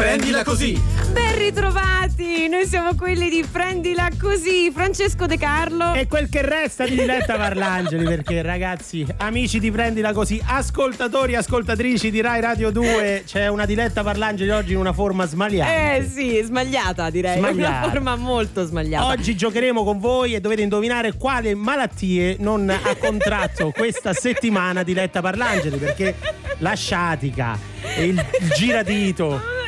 [0.00, 0.80] Prendila così.
[1.12, 5.92] Ben ritrovati, noi siamo quelli di Prendila così, Francesco De Carlo.
[5.92, 12.10] E quel che resta di Diletta Parlangeli, perché ragazzi, amici di Prendila così, ascoltatori, ascoltatrici
[12.10, 15.94] di Rai Radio 2, c'è una Diletta Parlangeli oggi in una forma smagliata.
[15.96, 17.78] Eh sì, smagliata direi, Smagliata.
[17.80, 19.06] una forma molto smagliata.
[19.06, 25.20] Oggi giocheremo con voi e dovete indovinare quale malattie non ha contratto questa settimana Diletta
[25.20, 26.14] Parlangeli, perché
[26.56, 28.26] la sciatica e il
[28.56, 29.58] giradito.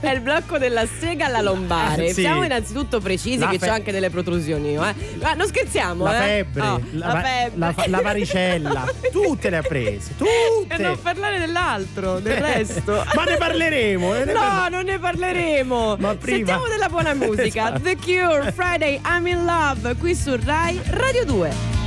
[0.00, 2.06] È il blocco della sega alla lombare.
[2.06, 2.20] Eh, sì.
[2.22, 4.74] Siamo innanzitutto precisi La che fe- c'è anche delle protrusioni.
[4.74, 4.78] Eh.
[4.78, 4.94] Ma
[5.34, 6.28] non scherziamo, La eh?
[6.28, 7.58] febbre, Oh, la, la febbre.
[7.58, 10.74] la la varicella, tutte le ha prese, tutte.
[10.74, 13.04] E non parlare dell'altro, del resto.
[13.14, 14.14] Ma ne parleremo.
[14.14, 14.68] eh, ne No, parleremo.
[14.76, 15.96] non ne parleremo.
[15.98, 17.44] Ma prima- Sentiamo della buona musica.
[17.74, 17.80] Esatto.
[17.80, 21.78] The Cure, Friday, I'm in Love, qui su Rai Radio 2.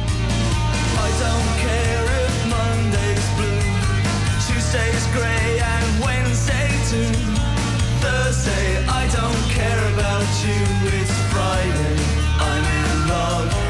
[8.14, 10.62] Thursday, I don't care about you.
[11.00, 11.98] It's Friday,
[12.50, 13.63] I'm in love.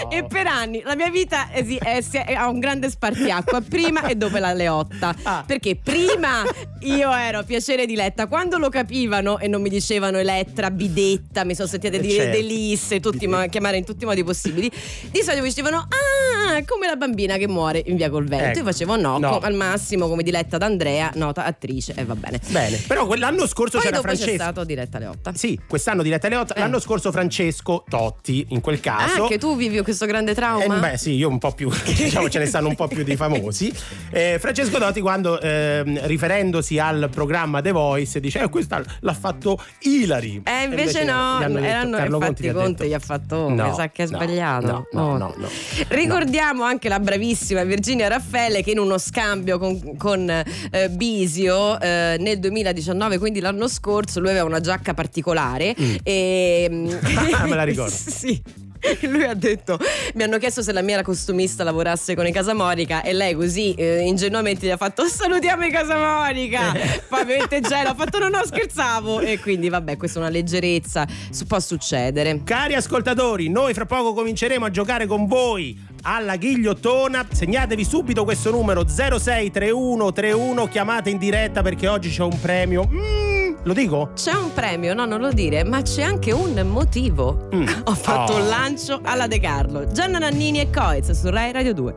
[0.09, 4.03] E per anni la mia vita eh, eh, si è- ha un grande spartiacqua prima
[4.07, 5.15] e dopo la Leotta.
[5.23, 5.44] Ah.
[5.45, 6.44] Perché prima
[6.81, 11.56] io ero piacere di Letta, quando lo capivano e non mi dicevano Elettra, Bidetta, mi
[11.56, 12.38] sono sentite Eh, dire certo.
[12.38, 14.69] Delisse, tutti ma- chiamare in tutti i modi possibili.
[14.69, 18.45] Di solito mi dicevano "Ah, come la bambina che muore in Via col Vento".
[18.45, 18.59] Ecco.
[18.59, 19.29] Io facevo no, No.
[19.31, 22.39] co- al massimo come Diletta d'Andrea, nota attrice e va bene.
[22.50, 24.41] Bene, però quell'anno scorso Poi c'era dopo c'è Francesco.
[24.44, 25.33] stato Diletta Leotta.
[25.33, 26.59] Sì, quest'anno Diletta Leotta, Eh.
[26.59, 29.23] l'anno scorso Francesco Totti, in quel Ah, caso.
[29.23, 30.78] anche tu vivi questo grande Eh, trauma?
[30.78, 33.72] beh sì, io un po' più, diciamo ce ne stanno un po' più di famosi.
[34.12, 39.58] Eh, Francesco Dotti quando ehm, riferendosi al programma The Voice dice eh questo l'ha fatto
[39.81, 40.42] Ilari.
[40.46, 43.74] Eh, E invece no, detto- erano, Carlo gli ha Conte gli ha fatto, No, mi
[43.75, 44.88] sa che no, sbagliato.
[44.92, 45.18] No, no, Oh.
[45.18, 45.50] no, no.
[45.90, 52.16] Ricordiamo anche la bravissima Virginia Raffaele che in uno scambio con, con, eh, Bisio eh,
[52.19, 56.69] nel 2019, quindi l'anno scorso, lui aveva una giacca particolare e
[57.34, 57.92] Ah, me la ricordo.
[57.96, 58.42] sì.
[59.01, 59.80] Lui ha detto:
[60.16, 64.01] Mi hanno chiesto se la mia costumista lavorasse con i Casamorica e lei così eh,
[64.01, 66.74] ingenuamente gli ha fatto salutiamo i Casamorica.
[67.07, 71.07] Poi ovviamente Gelo ha fatto no no scherzavo e quindi vabbè questa è una leggerezza,
[71.48, 72.42] può succedere.
[72.44, 77.25] Cari ascoltatori, noi fra poco cominceremo a giocare con voi alla ghigliottona.
[77.31, 82.88] Segnatevi subito questo numero 063131, chiamate in diretta perché oggi c'è un premio.
[82.92, 84.12] Mm, lo dico?
[84.15, 87.48] C'è un premio, no non lo dire, ma c'è anche un motivo.
[87.53, 87.68] Mm.
[87.86, 88.36] Ho fatto Oh.
[88.38, 89.92] un lancio alla De Carlo.
[89.92, 91.95] Gianna Nannini e Coez su Rai Radio 2.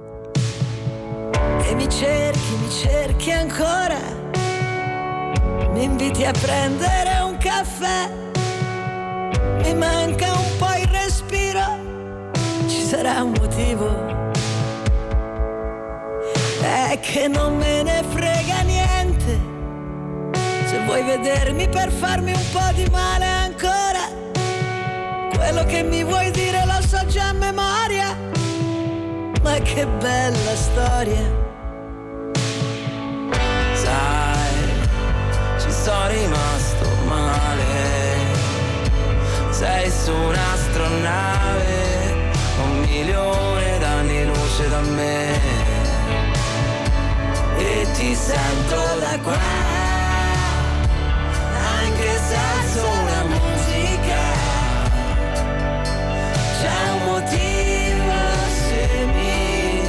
[1.66, 4.22] E mi cerchi, mi cerchi ancora.
[5.72, 8.08] Mi inviti a prendere un caffè.
[9.62, 11.93] Mi manca un po' il respiro.
[12.66, 13.88] Ci sarà un motivo.
[16.62, 19.38] È che non me ne frega niente.
[20.66, 24.08] Se vuoi vedermi per farmi un po' di male ancora.
[25.34, 28.16] Quello che mi vuoi dire lo so già a memoria.
[29.42, 31.42] Ma che bella storia.
[33.74, 34.54] Sai,
[35.60, 37.62] ci sono rimasto male.
[39.50, 41.93] Sei su un'astronave, un
[42.94, 45.40] milione d'anni luce da me.
[47.56, 49.38] E ti sento da qua,
[51.80, 54.22] anche senza una musica.
[56.58, 58.16] C'è un motivo
[58.68, 58.82] se
[59.14, 59.82] mi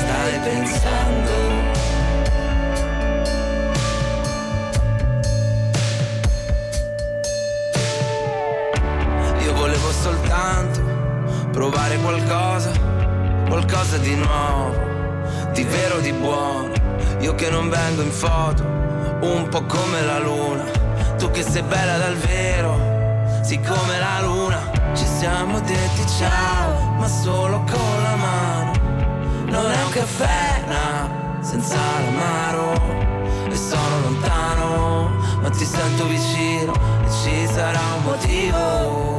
[0.00, 1.32] stai pensando.
[9.44, 10.83] Io volevo soltanto
[11.54, 12.72] provare qualcosa,
[13.48, 14.74] qualcosa di nuovo,
[15.52, 16.72] di vero, di buono.
[17.20, 18.62] Io che non vengo in foto,
[19.20, 20.64] un po' come la luna.
[21.16, 24.58] Tu che sei bella dal vero, siccome la luna.
[24.94, 28.72] Ci siamo detti ciao, ma solo con la mano.
[29.46, 32.72] Non è un caffè, no, senza l'amaro.
[33.48, 36.72] E sono lontano, ma ti sento vicino
[37.06, 39.13] e ci sarà un motivo.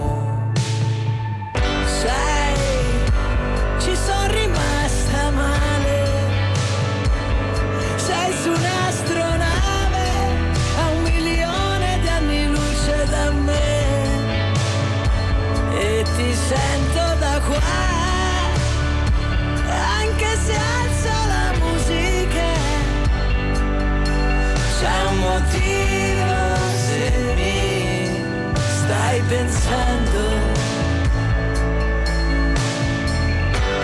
[29.27, 30.21] Pensando.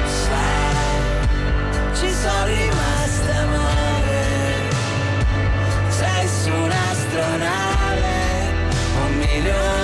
[0.06, 0.76] Sai,
[1.96, 4.24] ci sono rimasta male,
[5.90, 8.10] sei su un'astronave,
[9.06, 9.81] un milione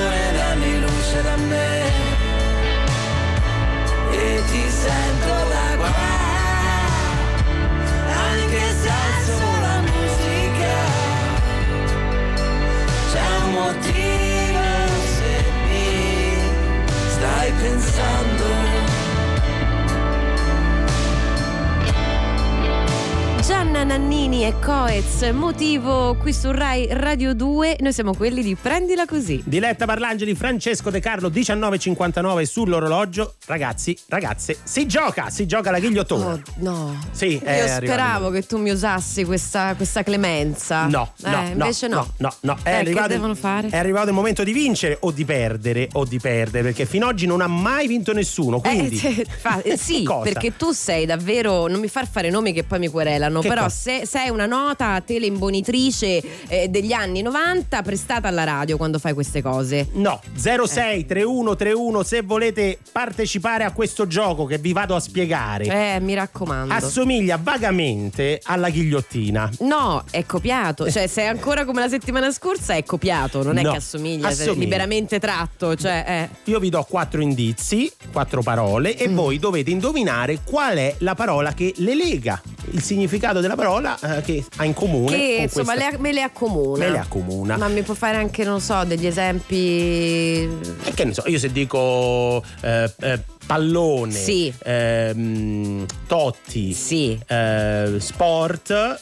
[24.47, 27.77] e Coez, motivo qui su Rai Radio 2.
[27.81, 29.43] Noi siamo quelli di Prendila così.
[29.45, 33.35] Diletta Parlangeli, Francesco De Carlo, 19.59 sull'orologio.
[33.45, 36.25] Ragazzi, ragazze, si gioca, si gioca la ghigliottona.
[36.31, 36.97] Oh, no.
[37.11, 40.85] Sì, Io il speravo che tu mi usassi questa, questa clemenza.
[40.85, 41.95] No, Eh, no, no, invece no.
[41.95, 42.57] no, no, no.
[42.63, 43.67] È, Eh, arrivato, che devono fare?
[43.67, 47.11] è arrivato il momento di vincere o di perdere o di perdere perché fino ad
[47.15, 48.61] oggi non ha mai vinto nessuno.
[48.61, 51.67] Quindi, Eh, fa- eh, sì, perché tu sei davvero.
[51.67, 53.41] Non mi far fare nomi che poi mi querelano.
[53.41, 58.99] Che però se, sei una nota teleimbonitrice eh, degli anni 90 prestata alla radio quando
[58.99, 59.87] fai queste cose.
[59.93, 65.95] No, 06 31 31 se volete partecipare a questo gioco che vi vado a spiegare.
[65.95, 66.73] Eh, mi raccomando.
[66.73, 69.49] Assomiglia vagamente alla ghigliottina.
[69.59, 70.89] No, è copiato.
[70.89, 73.43] Cioè, se è ancora come la settimana scorsa, è copiato.
[73.43, 74.59] Non è No, che assomiglia, è assomiglia.
[74.63, 75.75] liberamente tratto.
[75.75, 76.51] Cioè, eh.
[76.51, 78.99] Io vi do quattro indizi, quattro parole Mm.
[78.99, 82.39] e voi dovete indovinare qual è la parola che le lega,
[82.71, 85.15] il significato della parola eh, che ha in comune.
[85.17, 86.85] Che con insomma questa- me le accomuna.
[86.85, 87.57] Me le accomuna.
[87.57, 89.55] Ma mi può fare anche, non so, degli esempi.
[89.55, 94.53] E che ne so, io se dico eh, eh, pallone, Sì.
[94.63, 97.17] ehm, totti, Sì.
[97.27, 99.01] eh, sport.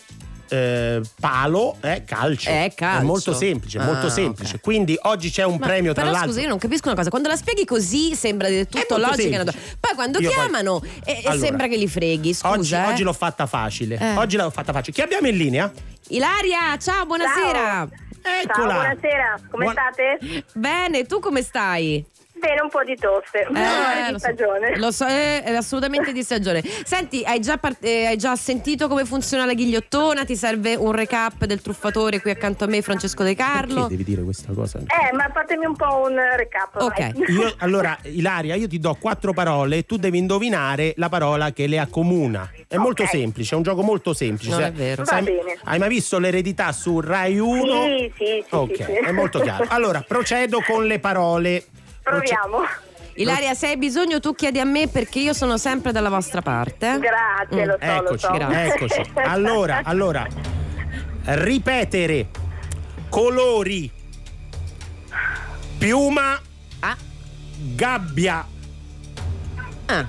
[0.50, 2.50] Eh, palo, eh, calcio.
[2.50, 3.02] Eh, calcio.
[3.02, 4.56] È molto semplice, Ah, molto semplice.
[4.56, 4.62] ok.
[4.62, 6.32] Quindi oggi c'è un Ma- premio tra però l'altro.
[6.32, 7.10] scusa, io non capisco una cosa.
[7.10, 9.44] Quando la spieghi così sembra del tutto logica.
[9.44, 12.34] Poi quando Io poi- chiamano eh, eh, Allora, sembra che li freghi.
[12.34, 12.50] Scusa.
[12.54, 12.86] Oggi, eh.
[12.86, 13.98] oggi l'ho fatta facile.
[13.98, 14.16] Eh.
[14.18, 14.94] Oggi l'ho fatta facile.
[14.94, 15.72] Chi abbiamo in linea?
[16.10, 17.88] Ilaria, ciao, buonasera.
[18.22, 18.74] Eccola.
[18.74, 20.44] Ciao, buonasera, come Buon- state?
[20.54, 22.04] Bene, tu come stai?
[22.38, 24.26] Bene, un po' di tosse, ma è di lo so.
[24.26, 24.78] stagione.
[24.78, 26.62] Lo so, è, è assolutamente di stagione.
[26.84, 30.26] Senti, hai già, part- eh, hai già sentito come funziona la ghigliottona?
[30.26, 33.82] Ti serve un recap del truffatore qui accanto a me, Francesco De Carlo?
[33.82, 34.80] Perché devi dire questa cosa?
[34.80, 36.76] Eh, ma fatemi un po' un recap.
[36.82, 37.12] Ok.
[37.30, 41.68] Io, allora, Ilaria, io ti do quattro parole e tu devi indovinare la parola che
[41.68, 42.52] le accomuna.
[42.68, 43.10] È molto Ok.
[43.10, 44.50] semplice, è un gioco molto semplice.
[44.52, 45.06] Non Se- è vero.
[45.06, 45.58] sai- Va bene.
[45.64, 47.84] Hai mai visto l'eredità su Rai 1?
[47.86, 48.92] Sì, sì, sì, Ok, sì, sì.
[48.92, 49.66] è molto chiaro.
[49.76, 51.66] Allora, procedo con le parole.
[52.06, 52.60] Proviamo.
[53.16, 57.00] Ilaria, se hai bisogno tu chiedi a me perché io sono sempre dalla vostra parte.
[57.00, 57.68] Grazie, Mm.
[57.68, 58.32] lo so, lo Eccoci, so.
[58.34, 58.74] Grazie.
[58.74, 59.12] eccoci.
[59.26, 60.28] Allora, allora,
[61.24, 62.28] ripetere
[63.10, 63.90] colori,
[65.80, 66.40] piuma,
[66.82, 66.96] Ah,
[67.74, 68.46] gabbia.
[69.88, 70.06] ah.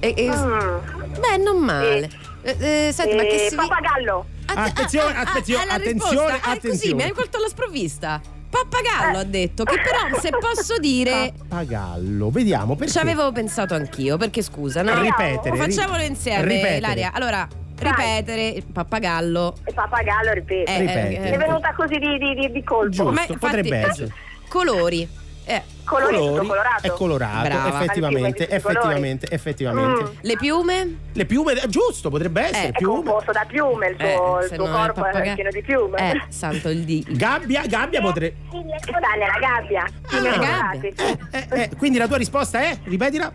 [0.00, 0.78] E- e- Mm.
[1.20, 2.10] Beh, non male.
[2.42, 2.56] Eh,
[2.88, 3.54] eh, senti, ma che si...
[3.54, 4.26] Pappagallo.
[4.46, 6.32] Att- ah, Attenzione, attenzione, è la attenzione.
[6.32, 6.94] Ah, è così, attenzione.
[6.94, 8.20] mi hai colto alla sprovvista.
[8.50, 9.20] Pappagallo Eh.
[9.20, 12.92] ha detto che però se posso dire Pappagallo, vediamo perché.
[12.92, 15.00] ci avevo pensato anch'io, perché scusa, no?
[15.00, 15.54] Ripetere.
[15.54, 16.76] ri- Facciamolo insieme, ripetere.
[16.78, 17.10] Ilaria.
[17.14, 17.46] Allora,
[17.78, 19.56] ripetere il pappagallo.
[19.64, 20.70] E pappagallo, ripeto.
[20.70, 21.30] Eh, Ripetere.
[21.30, 22.88] Mi è venuta così di, di, di, di colpo.
[22.90, 23.12] Giusto.
[23.12, 24.12] Ma infatti- potrebbe essere.
[24.48, 25.08] Colori.
[25.44, 26.86] Eh, Colori, colorato.
[26.86, 27.68] è colorato, Brava.
[27.82, 30.02] effettivamente, effettivamente, effettivamente.
[30.04, 30.06] Mm.
[30.20, 30.98] le piume?
[31.12, 33.02] Le piume, eh, giusto, potrebbe essere Eh, È piume.
[33.02, 35.34] composto da piume, il Eh, il se suo non è corpo è pappagallo.
[35.34, 36.10] pieno di piume.
[36.12, 37.04] Eh, santo il di.
[37.10, 38.36] Gabbia, gabbia potrebbe.
[38.48, 39.84] Sta nella gabbia.
[40.10, 40.92] Ah, gabbia.
[41.30, 42.78] Eh, eh, quindi la tua risposta è?
[42.84, 43.32] Ripetila.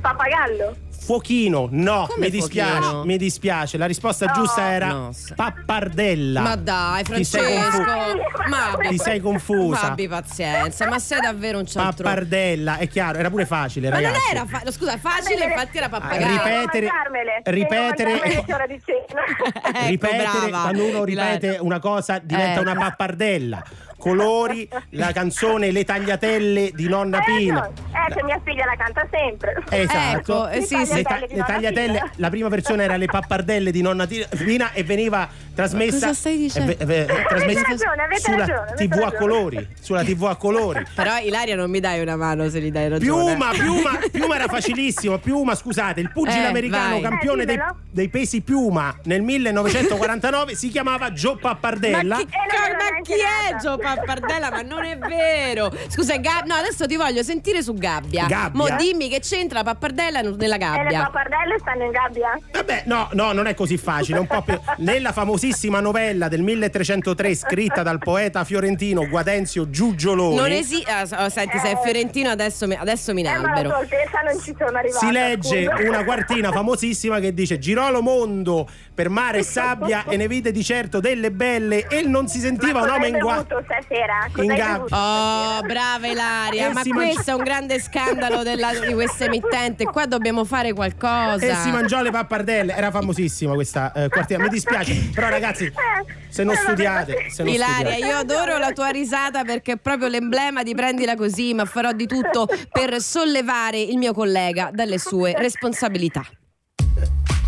[0.00, 0.76] Pappagallo.
[1.08, 3.04] Fuochino, no, Come mi dispiace, fuochino?
[3.04, 3.78] mi dispiace.
[3.78, 4.32] La risposta No.
[4.34, 6.40] giusta era No, pappardella.
[6.42, 7.82] Ma dai, Ti sei Francesco.
[7.82, 9.80] confu- Ma Ti sei confusa.
[9.80, 12.10] Ma abbi pazienza, ma sei davvero un cialtrone.
[12.10, 14.30] Pappardella, è chiaro, era pure facile, Ma non ragazzi.
[14.30, 16.26] era fa- scusa, facile, infatti era Ah, pappagallo.
[16.30, 16.88] ripetere-
[17.44, 18.20] ripetere-.
[18.38, 20.60] Ecco, ripetere, brava.
[20.60, 22.62] quando uno ripete una cosa diventa Eh.
[22.62, 23.62] una pappardella.
[24.08, 27.60] Colori, la canzone Le tagliatelle di nonna Pina.
[27.60, 27.86] ragione.
[28.08, 29.62] Eh, che mia figlia la canta sempre.
[29.70, 30.18] Esatto.
[30.18, 30.94] Ecco, eh, sì, Le sì.
[30.94, 32.10] Le, ta- le tagliatelle, Pina.
[32.16, 36.72] la prima versione era le pappardelle di nonna Pina e veniva trasmessa, Cosa stai dicendo?
[36.72, 39.16] eh, ve- ve- trasmessa Avete ragione, avete sulla ragione, TV a ragione.
[39.18, 40.82] colori, sulla TV a colori.
[40.94, 43.34] Però Ilaria non mi dai una mano se gli dai ragione.
[43.34, 45.18] Piuma, Piuma, Piuma era facilissimo.
[45.18, 47.00] Piuma, scusate, il pugile Eh, americano vai.
[47.02, 47.58] campione Eh, dei,
[47.90, 52.16] dei pesi Piuma nel 1949 si chiamava Joe Pappardella.
[52.16, 53.56] Ma chi, Eh, ma neanche chi è nata.
[53.56, 54.50] Gio Pappardella?
[54.50, 55.70] Ma non è vero.
[55.88, 58.26] Scusa, Gab- no, adesso ti voglio sentire su Gabbia.
[58.26, 58.36] gabbia.
[58.50, 58.60] Gabbia?
[58.70, 61.02] Mo dimmi che c'entra la pappardella nella E le gabbia.
[61.04, 62.38] pappardelle stanno in gabbia?
[62.52, 64.18] Vabbè, no, no, non è così facile.
[64.18, 64.58] è Un po' più...
[64.78, 70.36] Nella famosissima novella del 1303 scritta dal poeta fiorentino Guadenzio Giugioloni.
[70.36, 70.90] Non esiste.
[71.30, 73.62] senti, se è fiorentino adesso mi, adesso mi Eh, ma la
[74.30, 75.06] non ci sono arrivata.
[75.06, 75.88] Si legge scusa.
[75.88, 80.52] una quartina famosissima che dice girò lo mondo per mare e sabbia e ne vide
[80.52, 83.56] di certo delle belle e non si sentiva un uomo in guardia.
[83.82, 84.28] Stasera?
[84.32, 88.92] Cosa In bevuto Oh, brava Ilaria, Eh, ma questo è un grande scandalo della- di
[88.94, 89.84] questa emittente.
[89.84, 91.38] Qua dobbiamo fare qualcosa.
[91.44, 94.42] E si mangiò le pappardelle, era famosissima questa eh, quartina.
[94.42, 95.72] Mi dispiace, però ragazzi,
[96.28, 98.06] se non Eh, studiate, se non Ilaria, studiate.
[98.06, 102.06] io adoro la tua risata perché è proprio l'emblema di prendila così, ma farò di
[102.06, 106.24] tutto per sollevare il mio collega dalle sue responsabilità.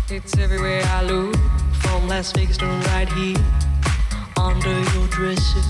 [0.09, 1.35] It's everywhere I look,
[1.79, 3.39] from Las Vegas to right here,
[4.35, 5.61] under your dresser,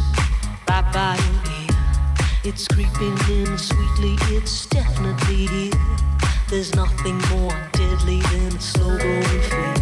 [2.43, 5.71] It's creeping in sweetly, it's definitely here.
[6.49, 9.75] There's nothing more deadly than slow growing fear.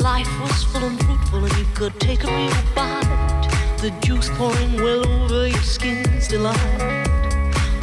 [0.00, 3.48] Life was full and fruitful, and you could take a real bite.
[3.78, 6.56] The juice pouring well over your skin's delight.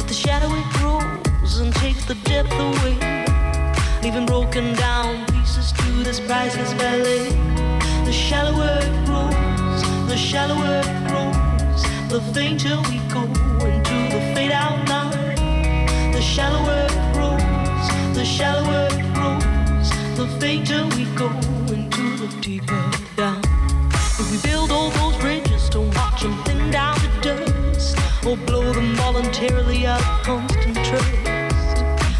[0.06, 3.22] The shadow it grows and takes the depth away
[4.02, 7.30] leaving broken down pieces to this priceless ballet.
[8.04, 11.51] The shallower it grows, the shallower it grows,
[12.12, 13.22] the fainter we go
[13.64, 14.78] into the fade out.
[16.12, 19.88] The shallower it grows, the shallower it grows,
[20.18, 21.28] the fainter we go
[21.72, 22.84] into the deeper
[23.16, 23.40] down.
[24.20, 28.70] If we build all those bridges, don't watch them thin down to dust, or blow
[28.74, 31.76] them voluntarily out of constant trust.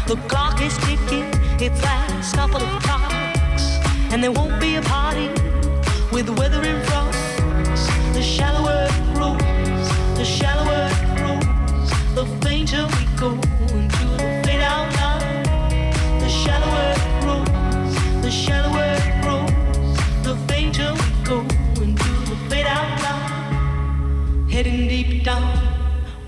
[0.07, 1.29] The clock is ticking,
[1.61, 3.77] its last couple of clocks,
[4.11, 5.27] and there won't be a party
[6.11, 7.02] with the weather in front.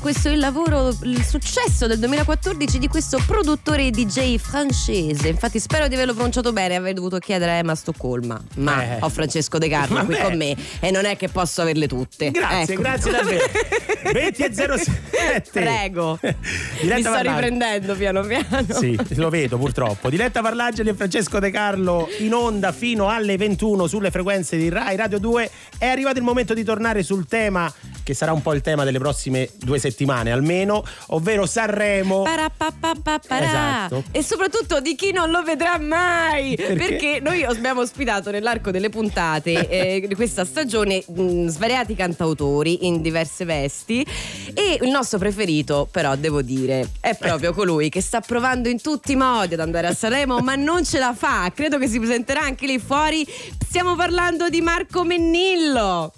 [0.00, 5.28] Questo è il lavoro, il successo del 2014 di questo produttore DJ francese.
[5.28, 8.40] Infatti spero di averlo pronunciato bene, aver dovuto chiedere a Emma Stoccolma.
[8.56, 8.96] Ma Eh.
[9.00, 10.24] ho Francesco De Carlo qui Vabbè.
[10.26, 12.30] con me e non è che posso averle tutte.
[12.30, 12.82] Grazie, Ecco.
[12.82, 13.44] grazie davvero.
[14.12, 15.50] 20 e 07.
[15.52, 16.18] Prego.
[16.22, 17.28] Diletta Mi sto Parlageli.
[17.34, 18.66] riprendendo piano piano.
[18.70, 20.10] Sì, lo vedo purtroppo.
[20.10, 24.96] Diletta Parlageli e Francesco De Carlo in onda fino alle 21 sulle frequenze di Rai
[24.96, 25.50] Radio 2.
[25.78, 28.98] È arrivato il momento di tornare sul tema che sarà un po' il tema delle
[28.98, 29.81] prossime due settimane
[30.30, 32.24] almeno, ovvero Sanremo.
[33.44, 34.04] Esatto.
[34.10, 36.54] E soprattutto di chi non lo vedrà mai.
[36.56, 36.74] Perché?
[36.74, 43.00] Perché, noi abbiamo ospitato nell'arco delle puntate eh, di questa stagione mh, svariati cantautori in
[43.00, 44.06] diverse vesti.
[44.54, 49.12] E il nostro preferito, però, devo dire, è proprio colui che sta provando in tutti
[49.12, 51.50] i modi ad andare a Sanremo, ma non ce la fa.
[51.54, 53.26] Credo che si presenterà anche lì fuori.
[53.66, 56.12] Stiamo parlando di Marco Mennillo.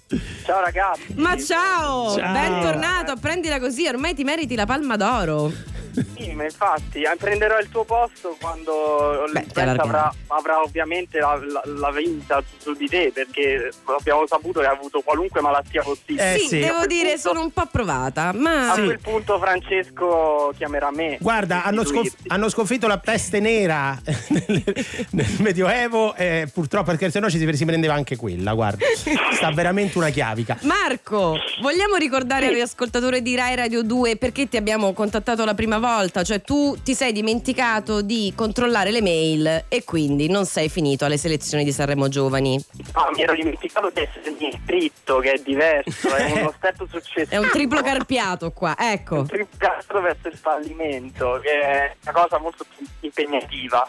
[0.45, 1.15] Ciao ragazzi.
[1.17, 2.33] Ma ciao, Ciao.
[2.33, 3.17] bentornato.
[3.17, 5.74] Prendila così, ormai ti meriti la palma d'oro.
[6.17, 11.63] Sì, ma infatti eh, prenderò il tuo posto quando Beh, avrà, avrà ovviamente la, la,
[11.65, 16.35] la vinta su, su di te perché abbiamo saputo che ha avuto qualunque malattia possibile.
[16.35, 16.59] Eh, sì, sì.
[16.61, 21.19] devo dire, punto- sono un po' provata, ma A quel punto Francesco chiamerà me.
[21.21, 23.97] Guarda, hanno, sconf- hanno sconfitto la peste nera
[24.29, 24.63] nel,
[25.11, 28.85] nel Medioevo, eh, purtroppo perché se no ci si, si prendeva anche quella, guarda.
[29.33, 30.59] Sta veramente una chiavica.
[30.63, 32.53] Marco, vogliamo ricordare Sì.
[32.53, 35.84] agli ascoltatori di Rai Radio 2 perché ti abbiamo contattato la prima volta?
[35.85, 41.19] Cioè tu ti sei dimenticato di controllare le mail e quindi non sei finito alle
[41.19, 42.59] selezioni di Sanremo Giovani.
[42.93, 47.29] Ah, mi ero dimenticato di essermi iscritto, che è diverso, è uno step successivo.
[47.29, 49.17] È un triplo carpiato qua, ecco.
[49.17, 53.87] Un triplo carpiato verso il fallimento, che è una cosa molto più impegnativa.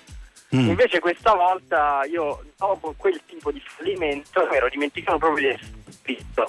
[0.54, 0.68] Mm.
[0.68, 5.85] Invece questa volta io dopo quel tipo di fallimento mi ero dimenticato proprio di essere
[6.06, 6.46] iscritto.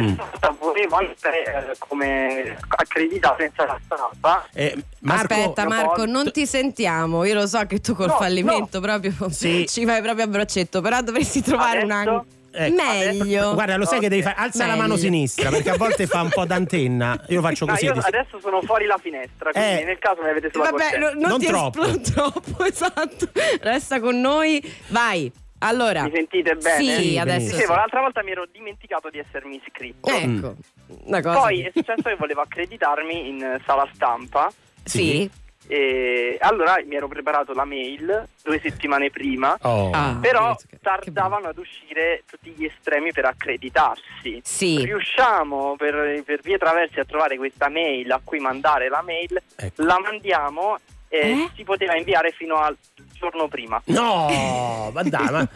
[0.00, 0.14] Mm.
[0.58, 4.46] Volevo andare eh, come accreditato senza la stampa.
[4.54, 7.24] Eh, Marco, Aspetta Marco, non ti sentiamo.
[7.24, 9.66] Io lo so che tu col No, fallimento proprio Sì.
[9.68, 12.08] ci vai proprio a braccetto, però dovresti trovare un Adesso?
[12.10, 12.26] angolo.
[12.52, 12.74] Ecco.
[12.82, 13.54] Meglio.
[13.54, 14.34] Guarda, lo sai che devi fare?
[14.36, 14.96] Alza la mano Meglio.
[15.02, 17.24] sinistra perché a volte fa un po' d'antenna.
[17.28, 17.84] Io faccio No, così.
[17.84, 19.84] io adesso sono fuori la finestra, quindi Eh.
[19.84, 21.82] nel caso mi avete sulla Vabbè, no- non, Non ti troppo.
[21.84, 22.00] esplo-
[22.32, 23.28] troppo, esatto.
[23.60, 24.60] Resta con noi.
[24.88, 25.30] Vai.
[25.60, 26.02] Allora.
[26.04, 26.82] Mi sentite bene?
[26.82, 27.54] Sì, Sì, adesso.
[27.54, 30.08] Dicevo, l'altra volta mi ero dimenticato di essermi iscritto.
[30.10, 30.56] Ecco.
[31.04, 31.38] Una cosa.
[31.40, 34.50] Poi è successo che volevo accreditarmi in eh, sala stampa
[34.84, 35.28] Sì.
[35.68, 39.90] e allora mi ero preparato la mail due settimane prima, Oh.
[39.92, 44.40] Ah, però tardavano ad uscire tutti gli estremi per accreditarsi.
[44.42, 44.82] Sì.
[44.84, 49.82] Riusciamo per, per vie traverse a trovare questa mail a cui mandare la mail, Ecco.
[49.84, 50.78] la mandiamo
[51.12, 51.50] e Eh?
[51.56, 52.76] si poteva inviare fino al
[53.18, 53.82] giorno prima.
[53.86, 55.48] No, ma dai, ma,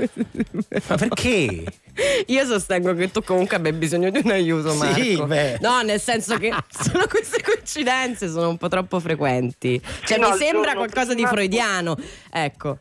[0.88, 1.64] ma perché?
[2.26, 4.78] Io sostengo che tu comunque abbia bisogno di un aiuto, Sì,
[5.16, 5.26] Marco.
[5.26, 5.58] beh.
[5.60, 9.80] No, nel senso che sono queste coincidenze sono un po' troppo frequenti.
[10.04, 11.96] Cioè, Fino mi sembra qualcosa di prima- freudiano.
[12.30, 12.78] Ecco.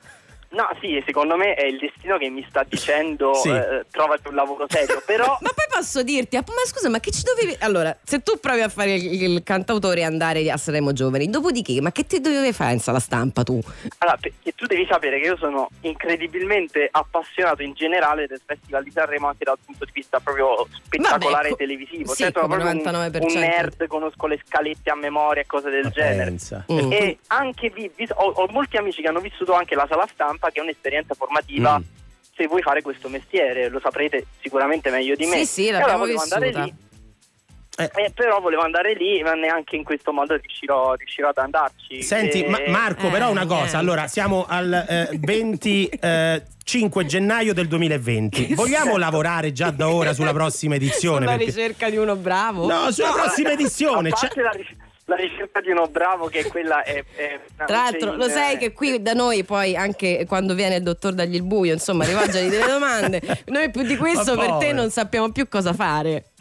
[0.53, 3.49] No, sì, secondo me è il destino che mi sta dicendo Sì.
[3.49, 7.23] eh, trovati un lavoro serio, però Ma poi posso dirti, ma scusa, ma che ci
[7.23, 7.55] dovevi.
[7.61, 11.81] Allora, se tu provi a fare il, il cantautore e andare a Sanremo Giovani, dopodiché,
[11.81, 13.59] ma che ti dovevi fare in sala stampa tu?
[13.97, 18.91] Allora, perché tu devi sapere che io sono incredibilmente appassionato in generale del Festival di
[18.91, 22.13] Sanremo anche dal punto di vista proprio spettacolare Vabbè, co- televisivo.
[22.13, 23.21] sì, Cioè, sono proprio un, 99%.
[23.33, 26.23] un nerd, conosco le scalette a memoria e cose del Ma genere.
[26.25, 26.65] pensa.
[26.71, 26.91] Mm.
[26.91, 30.42] E anche vi- vi- ho, ho molti amici che hanno vissuto anche la sala stampa,
[30.51, 31.79] che è un'esperienza formativa.
[31.79, 31.81] Mm.
[32.35, 35.37] Se vuoi fare questo mestiere, lo saprete sicuramente meglio di me.
[35.37, 36.63] Sì, sì, E allora l'abbiamo volevo andare vissuta.
[36.65, 36.73] lì.
[37.75, 37.89] Eh.
[37.95, 42.03] Eh, però volevo andare lì, ma neanche in questo modo riuscirò, riuscirò ad andarci.
[42.03, 43.79] Senti, E- Ma- Marco, Eh, però una cosa.
[43.79, 48.53] Allora, siamo al eh, 25 gennaio del 2020.
[48.53, 51.25] Vogliamo lavorare già da ora sulla prossima edizione?
[51.25, 52.67] Sulla Perché- ricerca di uno bravo?
[52.67, 54.09] No, sulla No, prossima eh, edizione.
[54.09, 54.75] A cioè- parte la, ric-
[55.05, 57.03] la ricerca di uno bravo, che quella è.
[57.15, 60.83] è una Tra l'altro, lo sai che qui da noi poi anche quando viene il
[60.83, 64.89] dottor dagli il buio, insomma, rivolgere delle domande, noi più di questo per te non
[64.89, 66.32] sappiamo più cosa fare.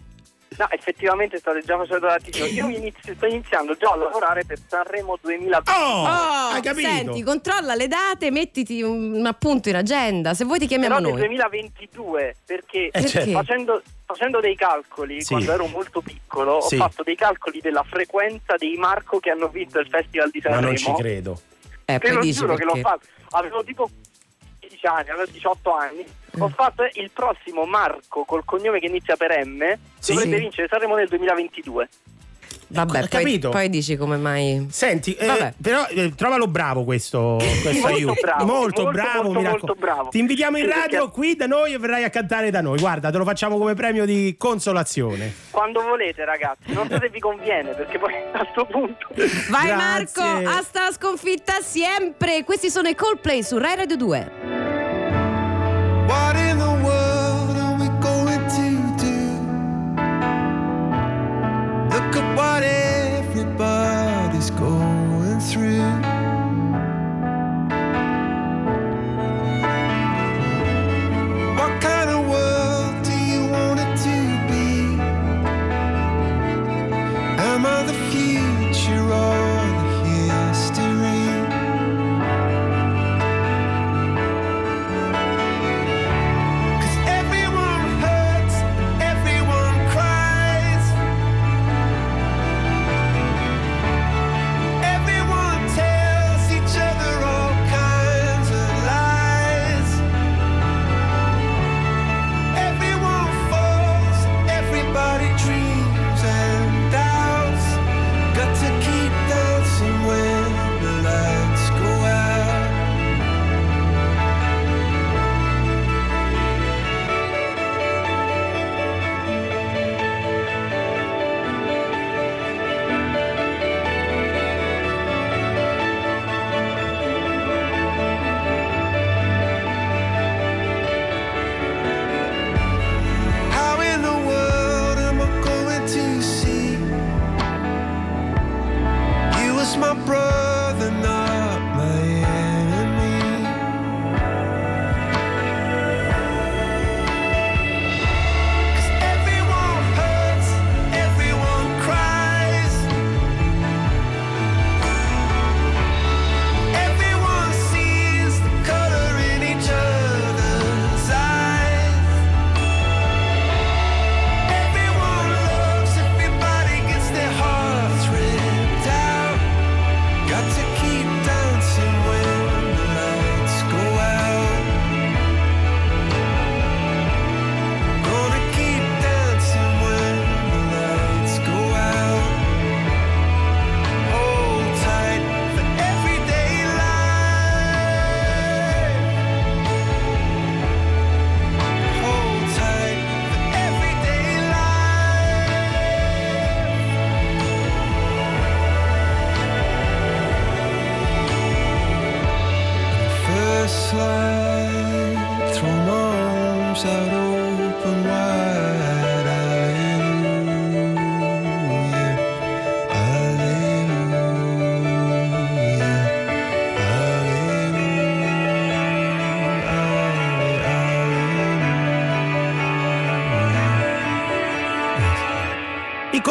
[0.58, 2.46] No, effettivamente state già facendo tantissimo.
[2.46, 5.70] Io inizio- sto iniziando già a lavorare per Sanremo 2020.
[5.70, 6.88] Oh, Oh, hai capito?
[6.88, 10.34] Senti, controlla le date, mettiti un, un appunto in agenda.
[10.34, 11.18] Se vuoi ti chiamiamo Però noi.
[11.18, 13.30] 2022, perché Eh, certo.
[13.32, 15.32] facendo, facendo dei calcoli, Sì.
[15.34, 16.74] quando ero molto piccolo, Sì.
[16.74, 20.50] ho fatto dei calcoli della frequenza dei Marco che hanno vinto il Festival di Ma
[20.50, 20.66] Sanremo.
[20.66, 21.40] non ci credo.
[21.84, 22.88] Eh, Te lo giuro che l'ho perché.
[22.88, 23.06] fatto.
[23.34, 23.88] Avevo tipo
[24.82, 26.04] 15 anni, avevo 18 anni.
[26.38, 26.52] Ho Mm.
[26.52, 29.62] fatto il prossimo Marco col cognome che inizia per M.
[29.98, 30.12] Sì.
[30.14, 30.40] dovrebbe Sì.
[30.42, 31.88] vincere Sanremo nel 2022.
[32.74, 33.50] Vabbè, Ho poi, capito.
[33.50, 34.66] poi dici come mai.
[34.70, 35.52] Senti, eh, Vabbè.
[35.62, 38.14] però eh, trovalo bravo questo, questo Molto aiuto.
[38.22, 40.08] bravo, molto, molto, bravo, molto, mi molto bravo.
[40.08, 42.78] Ti invitiamo in radio qui da noi e verrai a cantare da noi.
[42.78, 45.34] Guarda, te lo facciamo come premio di consolazione.
[45.50, 46.72] Quando volete, ragazzi.
[46.72, 49.06] Non so se vi conviene, perché poi a sto punto.
[49.50, 50.22] Vai Grazie.
[50.22, 52.42] Marco, hasta la sconfitta sempre.
[52.42, 54.71] Questi sono i Coldplay su Rai Radio 2.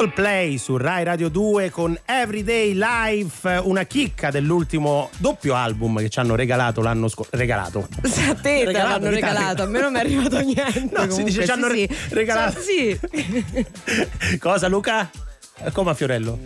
[0.01, 6.17] Coldplay su Rai Radio 2 con Everyday Life, una chicca dell'ultimo doppio album che ci
[6.17, 7.29] hanno regalato l'anno scorso.
[7.35, 7.87] Regalato.
[8.01, 10.89] Se a te Regalato, l'hanno regalato, a me non mi è arrivato niente.
[10.91, 12.13] No, si dice comunque, ci hanno sì, re- sì.
[12.15, 12.59] regalato.
[12.61, 14.37] Sì.
[14.41, 15.07] Cosa Luca?
[15.71, 16.39] Come a Fiorello?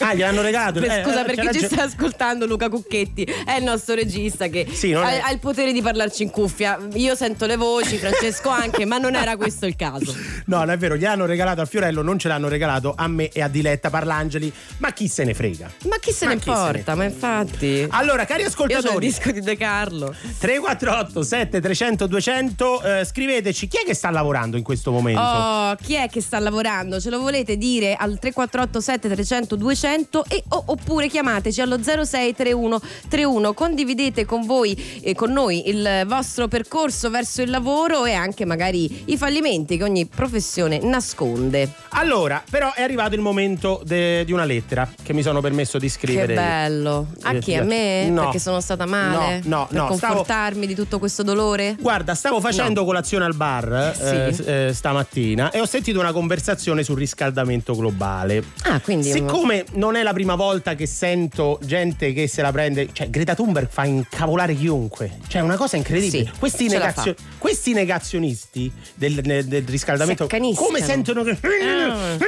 [0.00, 0.80] Ah, gliel'hanno regalato.
[0.80, 4.66] Eh, Scusa per c'è chi ci sta ascoltando, Luca Cucchetti è il nostro regista che
[4.70, 6.78] Sì, ha, è- ha il potere di parlarci in cuffia.
[6.94, 10.14] Io sento le voci, Francesco anche, ma non era questo il caso.
[10.46, 13.28] No, non è vero, gli hanno regalato al Fiorello, non ce l'hanno regalato a me
[13.28, 15.70] e a Diletta Parlangeli, ma chi se ne frega?
[15.88, 16.94] Ma chi se Ma ne importa?
[16.94, 17.86] Ma infatti.
[17.90, 20.14] Allora, cari Io ho il ascoltatori, disco di De Carlo.
[20.38, 25.20] 348 7300 200 eh, scriveteci chi è che sta lavorando in questo momento?
[25.20, 27.00] Oh, chi è che sta lavorando?
[27.00, 29.88] Ce lo volete dire al 348 7300 200
[30.28, 33.52] e, o- oppure chiamateci allo 0631 31.
[33.54, 39.02] Condividete con voi e con noi il vostro percorso verso il lavoro e anche magari
[39.06, 41.68] i fallimenti che ogni professione nasconde.
[41.90, 45.88] Allora, però è arrivato il momento de- di una lettera che mi sono permesso di
[45.88, 46.34] scrivere.
[46.34, 47.08] Che bello.
[47.22, 47.54] A Eh, chi?
[47.56, 48.08] A me?
[48.08, 48.22] no.
[48.22, 49.40] Perché sono stata male?
[49.44, 51.76] No, no, per no, stavo- confortarmi di tutto questo dolore?
[51.80, 54.02] Guarda, stavo facendo colazione al bar Sì.
[54.44, 58.42] eh, eh, stamattina e ho sentito una conversazione sul riscaldamento globale.
[58.62, 62.90] Ah, quindi Siccome non è la prima volta che sento gente che se la prende,
[62.92, 66.24] cioè Greta Thunberg fa incavolare chiunque, cioè è una cosa incredibile.
[66.26, 71.30] Sì, questi, negazio- questi negazionisti del, del- del riscaldamento, come sentono che.
[71.40, 72.18] Ah.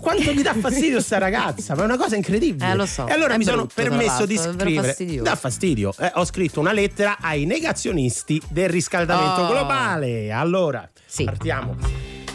[0.00, 2.70] Quanto mi dà fastidio sta ragazza, ma è una cosa incredibile.
[2.70, 4.96] Eh, lo so, E allora mi sono brutto, tra permesso di scrivere.
[5.22, 5.92] Dà fastidio.
[5.98, 9.48] Eh, ho scritto una lettera ai negazionisti del riscaldamento Oh.
[9.48, 10.32] globale.
[10.32, 11.24] Allora, Sì.
[11.24, 11.76] partiamo.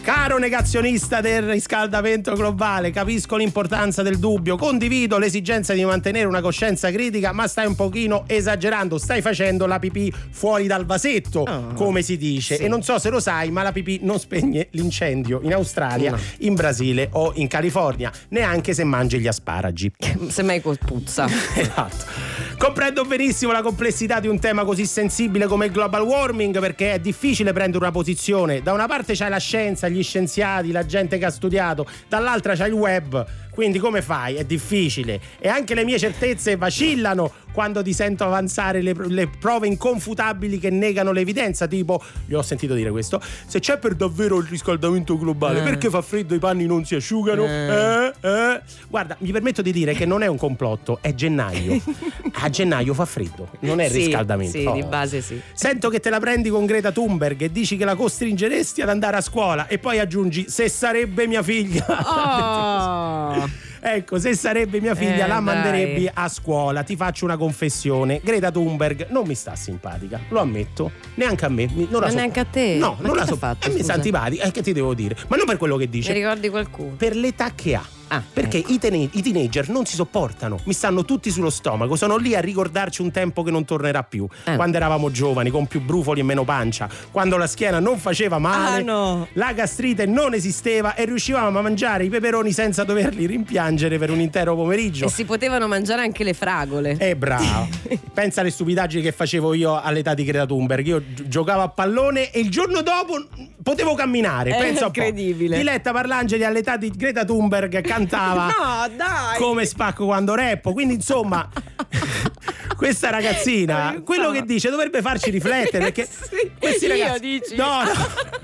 [0.04, 6.92] Caro negazionista del riscaldamento globale, capisco l'importanza del dubbio, condivido l'esigenza di mantenere una coscienza
[6.92, 11.74] critica, ma stai un pochino esagerando, stai facendo la pipì fuori dal vasetto, Oh.
[11.76, 12.58] come si dice.
[12.58, 12.64] Sì.
[12.64, 16.18] E non so se lo sai, ma la pipì non spegne l'incendio in Australia, No.
[16.40, 19.90] in Brasile o in California, neanche se mangi gli asparagi.
[20.28, 21.28] Semmai puzza.
[21.56, 22.32] Esatto.
[22.58, 27.00] Comprendo benissimo la complessità di un tema così sensibile come il global warming perché è
[27.00, 28.62] difficile prendere una posizione.
[28.62, 32.68] Da una parte c'hai la scienza, gli scienziati, la gente che ha studiato, dall'altra c'hai
[32.68, 33.26] il web.
[33.54, 34.36] Quindi come fai?
[34.36, 35.20] È difficile.
[35.40, 40.72] E anche le mie certezze vacillano quando ti sento avanzare le, le prove inconfutabili che
[40.72, 41.68] negano l'evidenza.
[41.68, 45.64] Tipo, gli ho sentito dire questo, se c'è per davvero il riscaldamento globale, Eh.
[45.64, 47.46] perché fa freddo e i panni non si asciugano?
[47.46, 48.12] Eh.
[48.20, 48.62] Eh, eh.
[48.88, 51.80] Guarda, mi permetto di dire che non è un complotto, è gennaio.
[52.36, 54.58] A gennaio fa freddo, non è Sì, riscaldamento.
[54.58, 54.74] Sì, Oh.
[54.74, 55.40] di base sì.
[55.54, 59.18] Sento che te la prendi con Greta Thunberg e dici che la costringeresti ad andare
[59.18, 61.86] a scuola e poi aggiungi se sarebbe mia figlia.
[61.88, 63.42] Oh.
[63.86, 65.44] Ecco, se sarebbe mia figlia Eh, la dai.
[65.44, 66.84] manderebbe a scuola.
[66.84, 68.22] Ti faccio una confessione.
[68.24, 70.90] Greta Thunberg non mi sta simpatica, lo ammetto.
[71.16, 71.68] Neanche a me.
[71.74, 72.76] mi- Non la Ma so- neanche a te?
[72.80, 73.36] No, Ma non la so.
[73.36, 74.44] fatto, E mi sta antipatica.
[74.46, 75.18] Eh, che ti devo dire?
[75.28, 76.14] Ma non per quello che Mi dice.
[76.14, 76.92] ricordi qualcuno?
[76.96, 77.86] Per l'età che ha.
[78.10, 78.72] Ah, Perché ecco.
[78.72, 82.40] i, tene- i teenager non si sopportano, mi stanno tutti sullo stomaco, sono lì a
[82.40, 84.28] ricordarci un tempo che non tornerà più.
[84.46, 84.56] Eh.
[84.56, 88.82] Quando eravamo giovani, con più brufoli e meno pancia, quando la schiena non faceva male,
[88.82, 89.28] Ah, no.
[89.34, 94.20] la gastrite non esisteva e riuscivamo a mangiare i peperoni senza doverli rimpiangere per un
[94.20, 95.06] intero pomeriggio.
[95.06, 96.98] E si potevano mangiare anche le fragole.
[97.00, 97.68] Eh bravo.
[98.14, 100.86] Pensa alle stupidaggini che facevo io all'età di Greta Thunberg.
[100.86, 103.26] Io gi- giocavo a pallone e il giorno dopo
[103.64, 104.52] potevo camminare.
[104.56, 104.86] È un po'.
[104.86, 105.58] incredibile.
[105.58, 108.02] Diletta Parlangeli all'età di Greta Thunberg cantava
[108.58, 109.38] No, dai.
[109.38, 110.74] come spacco quando rappo.
[110.74, 111.48] Quindi, insomma,
[112.78, 115.92] questa ragazzina, quello che dice dovrebbe farci riflettere.
[115.92, 117.42] Perché Sì, questi ragazzi.
[117.56, 117.92] No, no,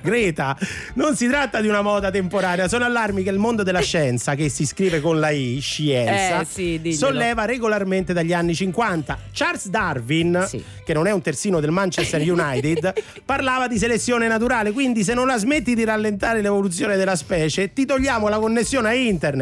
[0.01, 0.57] Greta,
[0.95, 2.67] non si tratta di una moda temporanea.
[2.67, 6.45] Sono allarmi che il mondo della scienza, che si scrive con la I, scienza, Eh,
[6.45, 9.17] sì, solleva regolarmente dagli anni 50.
[9.31, 10.63] Charles Darwin, Sì.
[10.85, 12.93] che non è un terzino del Manchester United,
[13.25, 14.71] parlava di selezione naturale.
[14.71, 18.93] Quindi, se non la smetti di rallentare l'evoluzione della specie, ti togliamo la connessione a
[18.93, 19.38] internet.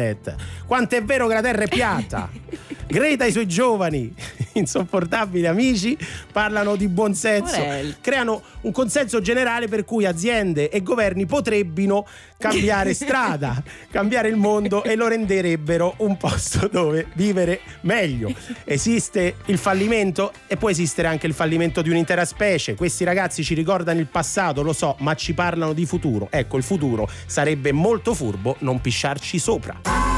[0.66, 2.30] Quanto è vero che la Terra è piatta.
[2.88, 4.14] Greta e i suoi giovani,
[4.54, 5.96] insopportabili amici,
[6.32, 7.96] parlano di buonsenso, Morel.
[8.00, 12.08] creano un consenso generale per cui aziende e governi potrebbero
[12.38, 18.32] cambiare strada, cambiare il mondo e lo renderebbero un posto dove vivere meglio.
[18.64, 22.74] Esiste il fallimento e può esistere anche il fallimento di un'intera specie.
[22.74, 26.28] Questi ragazzi ci ricordano il passato, lo so, ma ci parlano di futuro.
[26.30, 30.17] Ecco, il futuro sarebbe molto furbo non pisciarci sopra.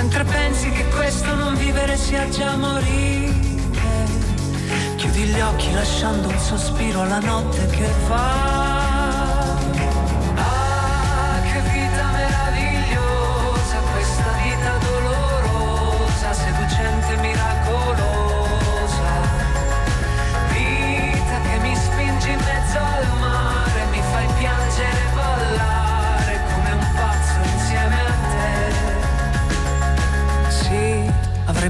[0.00, 3.34] Mentre pensi che questo non vivere sia già morire,
[4.94, 8.67] chiudi gli occhi lasciando un sospiro alla notte che va.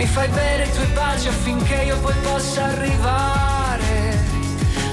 [0.00, 4.16] Mi fai bere i tuoi baci affinché io poi possa arrivare.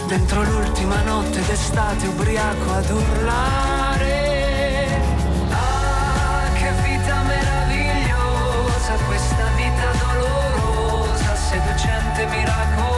[0.06, 4.06] Dentro l'ultima notte d'estate ubriaco ad urlare
[5.50, 12.96] Ah, che vita meravigliosa Questa vita dolorosa Seducente, miracolosa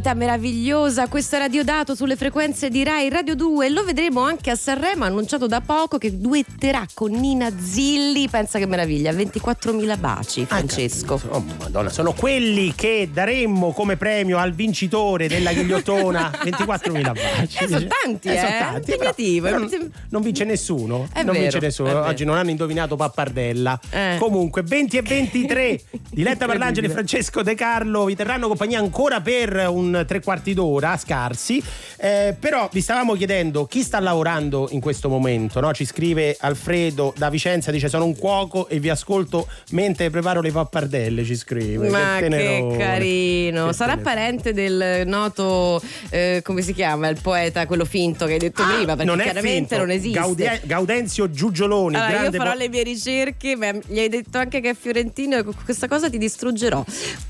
[0.00, 4.54] vita meravigliosa, questo era Diodato sulle frequenze di Rai Radio 2 lo vedremo anche a
[4.54, 11.20] Sanremo, annunciato da poco che duetterà con Nina Zilli, pensa che meraviglia, 24.000 baci Francesco.
[11.28, 17.58] Oh, madonna, sono quelli che daremmo come premio al vincitore della ghigliottona 24.000 baci.
[17.64, 19.44] Eh, sono tanti, sono eh, tanti, impegnativo.
[19.48, 21.08] però- però non, vince nessuno.
[21.12, 22.04] È non vero, vince nessuno.
[22.06, 23.78] Oggi non hanno indovinato Pappardella.
[23.90, 24.16] Eh.
[24.18, 25.80] Comunque, 20 e 23.
[26.10, 30.96] Diletta Parlangeli e Francesco De Carlo vi terranno compagnia ancora per un tre quarti d'ora
[30.96, 31.62] scarsi.
[31.96, 35.60] Eh, però vi stavamo chiedendo chi sta lavorando in questo momento.
[35.60, 35.72] no?
[35.72, 40.50] Ci scrive Alfredo da Vicenza, dice sono un cuoco e vi ascolto mentre preparo le
[40.50, 41.24] pappardelle.
[41.24, 41.88] Ci scrive.
[41.88, 42.76] Ma che tenerone.
[42.78, 44.14] carino, Che sarà tenerone.
[44.16, 45.80] parente del noto,
[46.10, 49.18] eh, come si chiama, il poeta, quello finto che hai detto Ah, prima, perché non
[49.20, 49.76] chiaramente finto.
[49.76, 50.18] non esiste.
[50.18, 54.60] Gaudie- Gaudenzio Giugioloni, Allora, io farò po- le mie ricerche, ma gli hai detto anche
[54.60, 56.84] che è fiorentino e questa cosa ti distruggerò.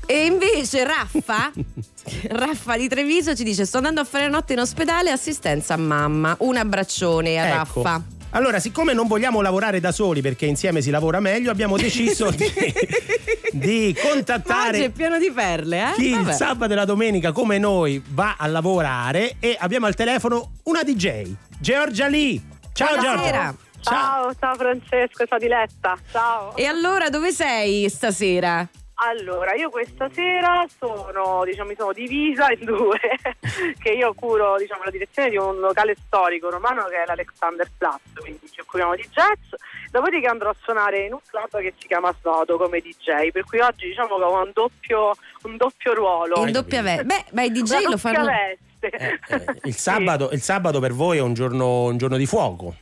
[0.05, 1.51] E invece Raffa,
[2.29, 5.77] Raffa di Treviso ci dice: Sto andando a fare la notte in ospedale, assistenza a
[5.77, 6.35] mamma.
[6.39, 7.83] Un abbraccione a Ecco.
[7.83, 8.03] Raffa.
[8.33, 12.45] Allora, siccome non vogliamo lavorare da soli perché insieme si lavora meglio, abbiamo deciso di,
[13.51, 15.93] di Ma Oggi è contattare pieno di perle, eh?
[15.95, 20.51] chi il sabato e la domenica come noi va a lavorare e abbiamo al telefono
[20.63, 22.41] una DJ, Giorgia Lee.
[22.71, 23.19] Ciao Buonasera.
[23.21, 23.55] Giorgia.
[23.81, 25.97] Ciao, ciao Francesco, ciao Diletta.
[26.11, 26.55] Ciao.
[26.55, 28.65] E allora dove sei stasera?
[29.03, 32.99] Allora, io questa sera sono, diciamo, mi sono divisa in due,
[33.81, 38.47] che io curo, diciamo, la direzione di un locale storico romano che è l'Alexanderplatz, quindi
[38.51, 39.59] ci occupiamo di jazz.
[39.89, 43.59] Dopodiché andrò a suonare in un club che si chiama Snodo come DJ, per cui
[43.59, 46.45] oggi diciamo che ho un doppio, un doppio ruolo.
[46.45, 47.03] In doppia veste.
[47.03, 48.29] Beh, ma i DJ Una lo fanno.
[48.29, 49.19] Eh, eh,
[49.63, 49.79] il, Sì.
[49.79, 52.75] sabato, il sabato per voi è un giorno, un giorno di fuoco.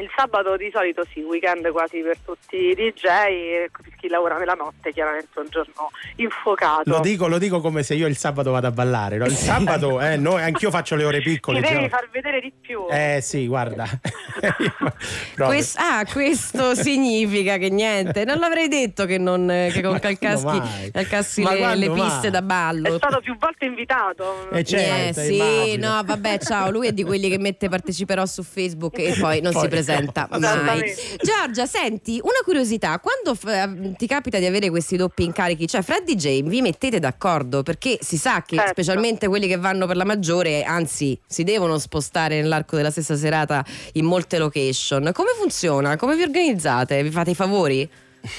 [0.00, 3.70] Il sabato di solito sì, weekend quasi per tutti i DJ e
[4.00, 6.82] chi lavora nella notte chiaramente è un giorno infuocato.
[6.90, 9.18] Lo dico, lo dico come se io il sabato vado a ballare.
[9.18, 9.26] no?
[9.26, 11.60] Il sabato, eh, noi, anch'io faccio le ore piccole.
[11.62, 12.86] Ti devi far vedere di più.
[12.90, 13.86] Eh sì, guarda.
[15.36, 18.24] Quest- ah, questo significa che niente.
[18.24, 22.42] Non l'avrei detto che, non, che con Calcaschi calcassi le, quando le piste da È
[22.42, 22.96] ballo.
[22.96, 24.50] stato più volte invitato.
[24.50, 25.94] Eh, certo, Eh, sì, immagino.
[25.94, 26.70] no, vabbè, ciao.
[26.70, 29.82] Lui è di quelli che mette parteciperò su Facebook e poi non Poi- si presenta
[29.92, 30.38] mai.
[30.38, 30.94] Esattamente.
[31.20, 36.04] Giorgia, senti, una curiosità: quando f- ti capita di avere questi doppi incarichi, cioè Fred
[36.04, 37.62] DJ, vi mettete d'accordo?
[37.62, 38.72] Perché si sa che, Certo.
[38.72, 43.64] specialmente quelli che vanno per la maggiore, anzi, si devono spostare nell'arco della stessa serata
[43.94, 45.10] in molte location.
[45.12, 45.96] Come funziona?
[45.96, 47.02] Come vi organizzate?
[47.02, 47.88] Vi fate i favori?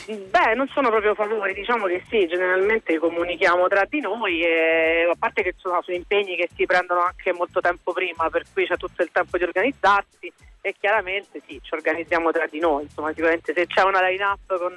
[0.07, 5.15] Beh, non sono proprio favori, diciamo che sì, generalmente comunichiamo tra di noi e a
[5.15, 8.77] parte che sono, sono impegni che si prendono anche molto tempo prima, per cui c'è
[8.77, 10.33] tutto il tempo di organizzarsi
[10.65, 14.75] e chiaramente sì, ci organizziamo tra di noi, insomma sicuramente se c'è una line-up con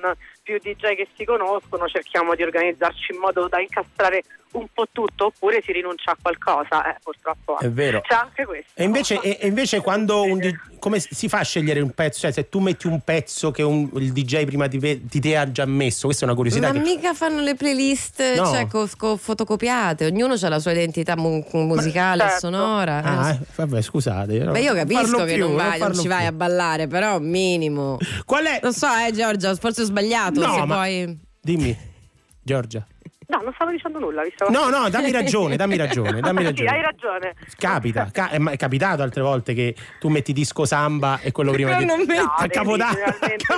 [0.48, 4.22] più DJ che si conoscono cerchiamo di organizzarci in modo da incastrare
[4.52, 8.00] un po' tutto oppure si rinuncia a qualcosa, eh, purtroppo È vero.
[8.00, 8.70] c'è anche questo.
[8.74, 12.20] E invece, e- e invece quando un di- come si fa a scegliere un pezzo?
[12.20, 15.36] Cioè, se tu metti un pezzo che un- il DJ prima di, ve- di te
[15.36, 16.68] ha già messo, questa è una curiosità.
[16.68, 18.46] Ma che- mica fanno le playlist No.
[18.46, 22.38] cioè, co- co- fotocopiate, ognuno ha la sua identità mu- musicale, certo.
[22.38, 23.02] sonora.
[23.02, 24.38] Ah, Eh, eh, vabbè, scusate.
[24.38, 26.28] Beh, io capisco che più, non, vai, non parlo ci vai più.
[26.28, 27.98] a ballare, però minimo.
[28.24, 28.60] Qual è?
[28.62, 30.37] Non so, eh, Giorgia, forse ho sbagliato.
[30.46, 31.18] No, se ma- poi.
[31.40, 31.76] Dimmi,
[32.42, 32.86] Giorgia.
[33.30, 34.50] No, non stavo dicendo nulla, vi stavo...
[34.50, 36.70] No, no, dammi ragione, dammi ragione, dammi Sì, ragione.
[36.70, 37.34] hai ragione.
[37.58, 41.52] Capita, ca- è, ma- è capitato altre volte che tu metti disco samba e quello
[41.52, 42.96] prima Però di non metti- No, a Capodanno.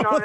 [0.03, 0.19] no,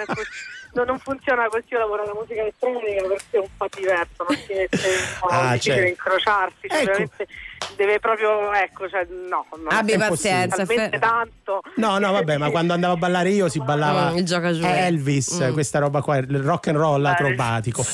[0.74, 4.36] no, non funziona così, io lavoro nella musica elettronica perché è un po' diverso, non
[4.38, 4.78] si mette
[5.22, 5.90] no, Ah, è difficile certo.
[5.90, 6.86] incrociarsi, cioè, Ecco.
[6.86, 7.28] veramente
[7.76, 10.58] deve proprio, ecco, cioè, no, non Abbi è pazienza.
[10.66, 11.62] talmente Fe- tanto.
[11.76, 14.86] No, no, vabbè, ma quando andavo a ballare io si ballava Mm, il giocagione.
[14.88, 15.54] Elvis, Mm.
[15.54, 17.86] questa roba qua, il rock and roll Eh, acrobatico.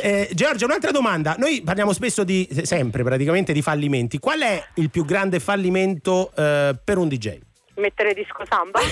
[0.00, 1.34] Eh, Giorgia, un'altra domanda.
[1.38, 4.18] Noi parliamo spesso di, sempre praticamente di fallimenti.
[4.18, 7.38] Qual è il più grande fallimento eh, per un DJ?
[7.76, 8.80] Mettere disco samba?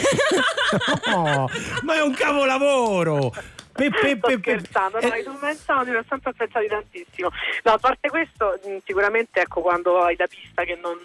[1.06, 1.48] No,
[1.82, 3.32] ma è un capolavoro!
[3.74, 7.28] Pe, pe, pe, pe- scherzando, no, eh, i convenzionati li ho sempre apprezzati tantissimo.
[7.64, 10.96] No, a parte questo, sicuramente ecco quando hai da pista che non,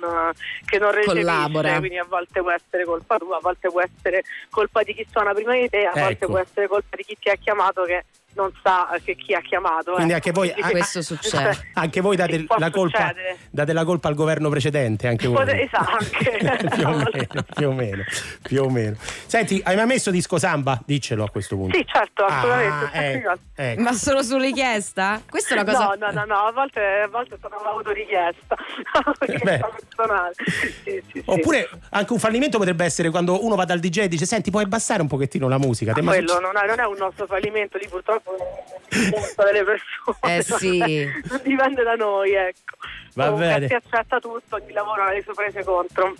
[0.65, 1.79] che non recepisce, Collabora.
[1.79, 5.33] quindi a volte può essere colpa tua, a volte può essere colpa di chi suona
[5.33, 6.27] prima di te, a volte Ecco.
[6.27, 9.93] può essere colpa di chi ti ha chiamato che non sa che chi ha chiamato.
[9.93, 10.15] Quindi eh.
[10.15, 11.69] anche voi- Quindi- Questo succede.
[11.73, 13.13] anche voi date Sì, la, colpa,
[13.49, 15.45] date la colpa al governo precedente, anche voi.
[15.61, 16.05] Esatto,
[16.75, 18.03] più, o meno, più o meno,
[18.41, 18.95] più o meno.
[19.25, 20.79] Senti, hai mai messo disco samba?
[20.85, 21.75] Diccelo a questo punto.
[21.77, 22.85] Sì, certo, assolutamente.
[22.85, 23.81] Ah, sempre ecco, ecco.
[23.81, 25.21] Ma solo su richiesta?
[25.29, 25.85] Questa è una cosa.
[25.85, 28.55] No, no, no, no, a volte, a volte sono un'autorichiesta,
[28.93, 30.33] un'autorichiesta personale.
[30.45, 31.23] Sì, sì, sì.
[31.25, 34.63] Oppure anche un fallimento potrebbe essere quando uno va dal DJ e dice: Senti, puoi
[34.63, 35.93] abbassare un pochettino la musica?
[36.01, 40.37] Ma quello non è, non è un nostro fallimento, lì purtroppo punto delle persone.
[40.37, 41.05] Eh sì.
[41.29, 42.75] Non dipende da noi, ecco.
[43.15, 43.67] Va Comunque bene.
[43.67, 46.15] si accetta tutto, chi lavora ha le sue prese contro.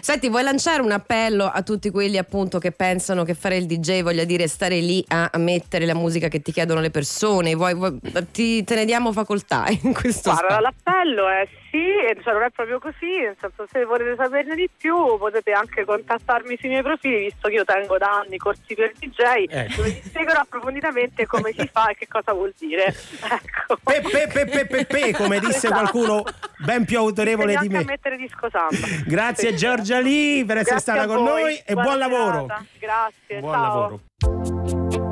[0.00, 4.02] Senti, vuoi lanciare un appello a tutti quelli appunto che pensano che fare il DJ
[4.02, 7.54] voglia dire stare lì a, a mettere la musica che ti chiedono le persone?
[7.54, 7.98] Vuoi- vuoi-
[8.30, 10.60] ti, te ne diamo facoltà in questo Guarda, spazio.
[10.60, 14.70] l'appello è sì, e cioè non è proprio così, nel senso se volete saperne di
[14.76, 18.92] più potete anche contattarmi sui miei profili, visto che io tengo da anni corsi per
[18.96, 19.74] DJ, Ecco.
[19.78, 22.94] dove vi spiegherò approfonditamente come si fa e che cosa vuol dire.
[23.34, 23.76] Ecco.
[23.82, 25.72] Pe, pe, pe, pe, pe, come disse Esatto.
[25.74, 26.22] qualcuno
[26.58, 27.78] ben più autorevole di me.
[27.78, 28.86] a mettere disco samba.
[29.06, 29.56] Grazie Sì.
[29.56, 31.40] Giorgia Lee per essere Grazie stata con voi.
[31.42, 32.46] noi e buon lavoro.
[32.78, 33.62] Grazie, Buon ciao.
[33.62, 35.03] lavoro.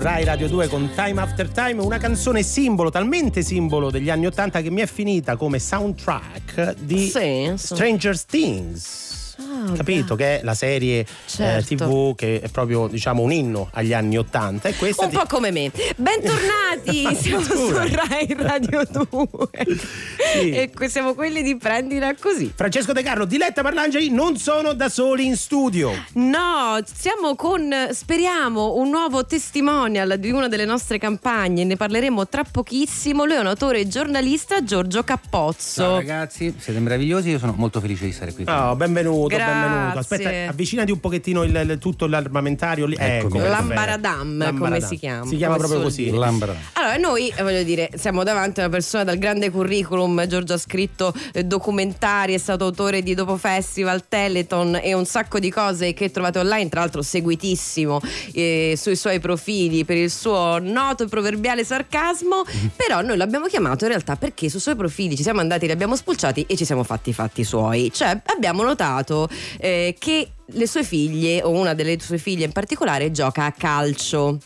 [0.00, 4.62] Rai Radio 2 con Time After Time, una canzone simbolo, talmente simbolo degli anni 80
[4.62, 7.52] che mi è finita come soundtrack di Sì.
[7.54, 9.08] Stranger Things.
[9.38, 11.74] Ah, Capito che è la serie eh, Certo.
[11.74, 15.24] TV che è proprio diciamo un inno agli anni 80 e questa Un ti- po'
[15.28, 15.70] come me.
[15.96, 17.70] Bentornati, siamo su.
[17.72, 19.08] Rai Radio 2.
[20.32, 20.50] Sì.
[20.52, 22.52] E siamo quelli di prendila così.
[22.54, 25.90] Francesco De Carlo, Diletta Parlangeli non sono da soli in studio.
[26.14, 31.64] No, siamo con, speriamo, un nuovo testimonial di una delle nostre campagne.
[31.64, 33.24] Ne parleremo tra pochissimo.
[33.24, 35.82] Lui è un autore e giornalista, Giorgio Cappozzo.
[35.82, 38.44] Ciao ragazzi, siete meravigliosi, io sono molto felice di stare qui.
[38.46, 39.52] Oh, benvenuto, Grazie.
[39.68, 39.98] benvenuto.
[39.98, 42.86] Aspetta, avvicinati un pochettino il, il- tutto l'armamentario.
[42.88, 43.38] Eccomi.
[43.40, 44.88] Ecco, L'ambaradam, come L'ambaradam.
[44.88, 45.26] si chiama?
[45.26, 46.10] Si chiama Come proprio così.
[46.10, 46.54] Lambra.
[46.74, 50.19] Allora, noi eh, voglio dire, siamo davanti a una persona dal grande curriculum.
[50.26, 55.38] Giorgio ha scritto eh, documentari, è stato autore di Dopo Festival, Teleton e un sacco
[55.38, 58.00] di cose che trovate online, tra l'altro seguitissimo
[58.32, 62.42] eh, sui suoi profili per il suo noto e proverbiale sarcasmo.
[62.76, 65.96] Però noi l'abbiamo chiamato in realtà perché sui suoi profili ci siamo andati, li abbiamo
[65.96, 67.90] spulciati e ci siamo fatti i fatti suoi.
[67.92, 73.10] Cioè, abbiamo notato eh, che le sue figlie, o una delle sue figlie in particolare,
[73.10, 74.38] gioca a calcio.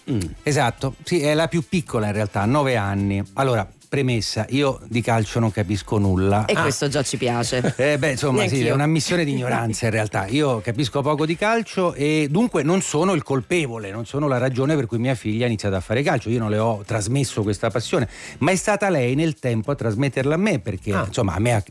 [0.42, 3.22] Esatto, sì, è la più piccola in realtà, ha 9 anni.
[3.34, 6.46] Allora, premessa, io di calcio non capisco nulla.
[6.46, 7.62] E questo già ci piace.
[7.84, 10.26] Eh beh, insomma, sì, è un'ammissione di ignoranza in realtà.
[10.26, 14.74] Io capisco poco di calcio e dunque non sono il colpevole, non sono la ragione
[14.74, 16.28] per cui mia figlia ha iniziato a fare calcio.
[16.28, 20.34] Io non le ho trasmesso questa passione, ma è stata lei nel tempo a trasmetterla
[20.34, 21.04] a me perché, Ah.
[21.06, 21.62] insomma, a me,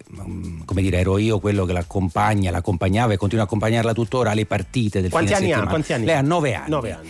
[0.65, 5.01] come dire, ero io quello che l'accompagna, l'accompagnava e continua a accompagnarla tuttora alle partite
[5.01, 5.55] del Quanti fine anni ha?
[5.55, 5.71] settimana.
[5.71, 6.19] Quanti anni Lei ha?
[6.19, 6.69] ha 9 anni.
[6.69, 7.09] Nove anni.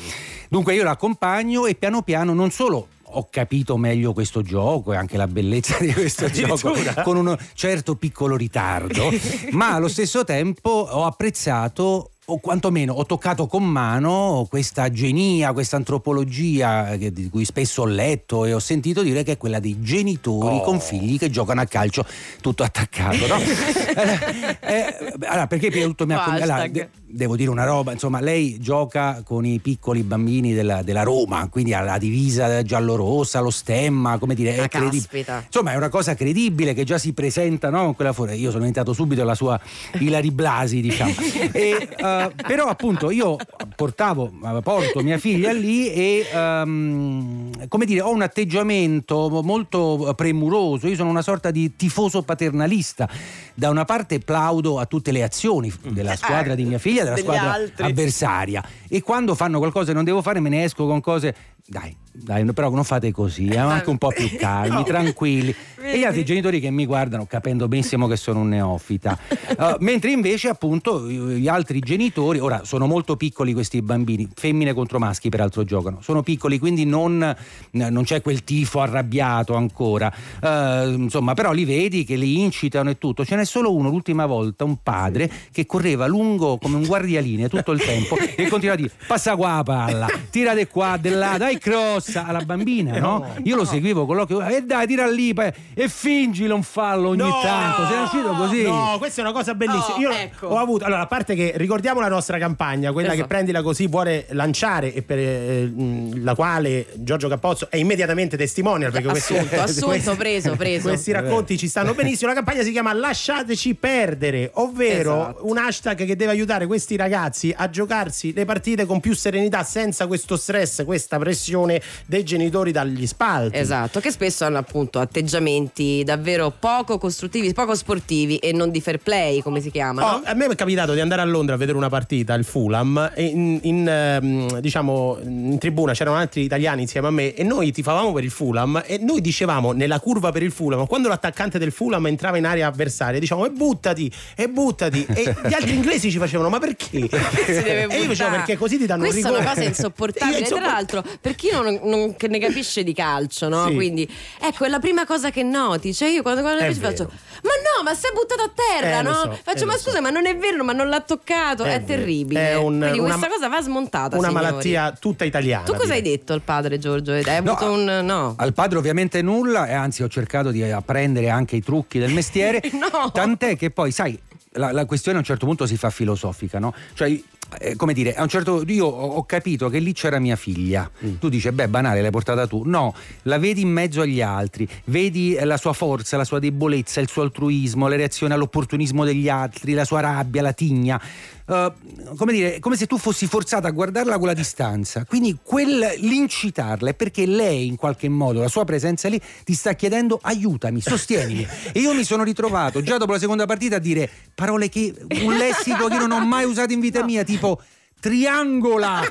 [0.49, 5.17] Dunque io l'accompagno e piano piano non solo ho capito meglio questo gioco e anche
[5.17, 9.09] la bellezza di questo gioco con un certo piccolo ritardo,
[9.51, 15.75] ma allo stesso tempo ho apprezzato o quantomeno ho toccato con mano questa genia, questa
[15.75, 19.81] antropologia che- di cui spesso ho letto e ho sentito dire che è quella dei
[19.81, 20.61] genitori Oh.
[20.61, 22.05] con figli che giocano a calcio
[22.39, 23.27] tutto attaccato.
[23.27, 23.35] No?
[24.65, 26.65] Eh, eh, allora, perché prima tutto mi ha allora,
[27.13, 31.73] devo dire una roba, insomma, lei gioca con i piccoli bambini della, della Roma, quindi
[31.73, 35.43] ha la divisa giallo-rossa, lo stemma, come dire, Ah, è credi- caspita.
[35.45, 38.33] Insomma, è una cosa credibile che già si presenta no, con quella fuori.
[38.33, 39.59] Io sono diventato subito la sua
[39.99, 41.13] Ilari Blasi, diciamo.
[41.53, 43.35] E, eh, però, appunto, io
[43.75, 50.87] portavo, eh, porto mia figlia lì e ehm, come dire, ho un atteggiamento molto premuroso.
[50.87, 53.07] Io sono una sorta di tifoso paternalista.
[53.55, 57.53] Da una parte plaudo a tutte le azioni della squadra di mia figlia, della squadra
[57.53, 57.83] altri.
[57.85, 58.63] avversaria.
[58.87, 61.35] E quando fanno qualcosa che non devo fare, me ne esco con cose.
[61.65, 65.53] Dai, dai, però non fate così, eh, anche un po' più calmi, tranquilli.
[65.81, 69.17] E gli altri genitori che mi guardano capendo benissimo che sono un neofita.
[69.57, 74.99] Uh, mentre invece, appunto, gli altri genitori, ora sono molto piccoli questi bambini, femmine contro
[74.99, 77.35] maschi peraltro giocano, sono piccoli, quindi non,
[77.71, 80.13] non c'è quel tifo arrabbiato ancora.
[80.41, 83.25] Uh, insomma, però li vedi che li incitano e tutto.
[83.25, 87.71] Ce n'è solo uno, l'ultima volta, un padre che correva lungo come un guardialinea tutto
[87.71, 91.37] il tempo e continuava a dire passa qua la palla, tira di qua, di là,
[91.37, 91.59] dai
[92.03, 93.25] crossa alla bambina, no?
[93.43, 95.33] Io lo seguivo con l'occhio e dai, tira lì
[95.73, 97.39] e fingilo un fallo ogni No!
[97.41, 97.87] tanto.
[97.87, 98.63] Se è uscito così.
[98.63, 99.95] No, questa è una cosa bellissima.
[99.95, 100.47] Oh, Io ecco.
[100.47, 103.21] ho avuto, allora, a parte che ricordiamo la nostra campagna, quella Esatto.
[103.23, 105.71] che prendila così vuole lanciare e per eh,
[106.15, 108.91] la quale Giorgio Cappozzo è immediatamente testimonial.
[108.91, 110.87] Perché questi, Assunto, assunto, questi- preso, preso.
[110.89, 112.29] Questi racconti ci stanno benissimo.
[112.29, 115.47] La campagna si chiama Lasciateci perdere, ovvero Esatto.
[115.47, 120.07] un hashtag che deve aiutare questi ragazzi a giocarsi le partite con più serenità, senza
[120.07, 123.57] questo stress, questa pressione dei genitori dagli spalti.
[123.57, 128.97] Esatto, che spesso hanno appunto atteggiamenti davvero poco costruttivi, poco sportivi e non di fair
[128.97, 130.15] play, come si chiama.
[130.15, 133.11] Oh, a me è capitato di andare a Londra a vedere una partita, il Fulham,
[133.13, 137.71] e in, in, ehm, diciamo, in tribuna c'erano altri italiani insieme a me e noi
[137.71, 141.71] tifavamo per il Fulham e noi dicevamo nella curva per il Fulham, quando l'attaccante del
[141.71, 146.17] Fulham entrava in area avversaria, diciamo e buttati, e buttati, e gli altri inglesi ci
[146.17, 147.09] facevano ma perché?
[147.53, 149.43] E io dicevo perché così ti danno Questa un è rigore.
[149.43, 150.41] una cosa insopportabile.
[150.43, 153.67] Tra l'altro, per chi non, non- che ne capisce di calcio, no?
[153.67, 153.73] Sì.
[153.75, 154.09] Quindi,
[154.39, 155.93] ecco, è la prima cosa che noti.
[155.93, 157.03] Cioè, io quando, quando capisco faccio.
[157.43, 159.13] Ma no, ma sei buttato a terra, Eh, no?
[159.13, 160.01] so, faccio: eh, Ma scusa, so.
[160.01, 161.63] ma non è vero, ma non l'ha toccato.
[161.63, 162.51] È, È terribile.
[162.51, 164.17] È un- Quindi una- questa cosa va smontata.
[164.17, 164.45] Una signori.
[164.45, 165.63] malattia tutta italiana.
[165.65, 167.11] Tu cosa hai detto al padre Giorgio?
[167.11, 167.83] Hai No, avuto un.
[168.03, 168.33] No.
[168.37, 172.61] Al padre ovviamente nulla e anzi ho cercato di apprendere anche i trucchi del mestiere.
[172.73, 173.11] No.
[173.11, 174.17] Tant'è che poi, sai,
[174.53, 176.73] la, la questione a un certo punto si fa filosofica, no?
[176.93, 177.19] Cioè,
[177.57, 180.89] eh, come dire, a un certo io ho capito che lì c'era mia figlia.
[181.19, 182.63] Tu dici, beh, banale, l'hai portata tu.
[182.65, 182.93] No,
[183.23, 187.09] la vedi in mezzo agli altri, vedi eh, la sua forza, la sua debolezza, il
[187.09, 191.01] suo altruismo, le reazioni all'opportunismo degli altri, la sua rabbia, la tigna.
[191.45, 191.73] Eh,
[192.15, 195.05] come dire, come se tu fossi forzata a guardarla con la distanza.
[195.05, 199.73] Quindi quel, l'incitarla è perché lei, in qualche modo, la sua presenza lì, ti sta
[199.73, 201.47] chiedendo aiutami, sostienimi.
[201.71, 205.35] e io mi sono ritrovato già dopo la seconda partita a dire parole che un
[205.35, 207.61] lessico che io non ho mai usato in vita mia, tipo
[207.99, 209.01] triangola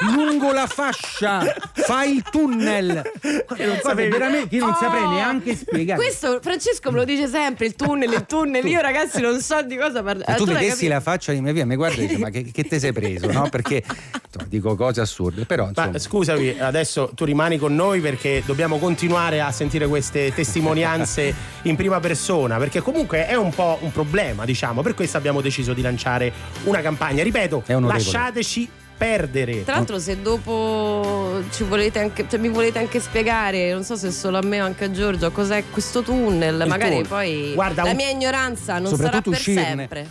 [0.00, 4.10] lungo la fascia fai il tunnel non sapevi?
[4.10, 8.12] veramente io non saprei Oh, neanche spiegare Questo Francesco me lo dice sempre: il tunnel,
[8.12, 8.64] il tunnel.
[8.66, 10.32] Io, ragazzi, non so di cosa parlare.
[10.32, 12.64] Se tu vedessi la faccia di mia via, mi guarda e dici: Ma che, che
[12.64, 13.30] te sei preso?
[13.30, 13.48] No?
[13.50, 15.44] Perché insomma, dico cose assurde.
[15.44, 20.32] Però insomma, Ma scusami, adesso tu rimani con noi perché dobbiamo continuare a sentire queste
[20.32, 24.82] testimonianze in prima persona, perché comunque è un po' un problema, diciamo.
[24.82, 26.32] Per questo abbiamo deciso di lanciare
[26.64, 27.22] una campagna.
[27.22, 28.68] Ripeto, lasciateci
[29.04, 29.64] perdere.
[29.64, 34.10] Tra l'altro, se dopo ci volete anche, cioè, mi volete anche spiegare, non so se
[34.10, 37.08] solo a me o anche a Giorgio, cos'è questo tunnel, Il magari tunnel.
[37.08, 39.62] poi Guarda, la un- mia ignoranza non sarà per uscirne.
[39.64, 40.08] sempre.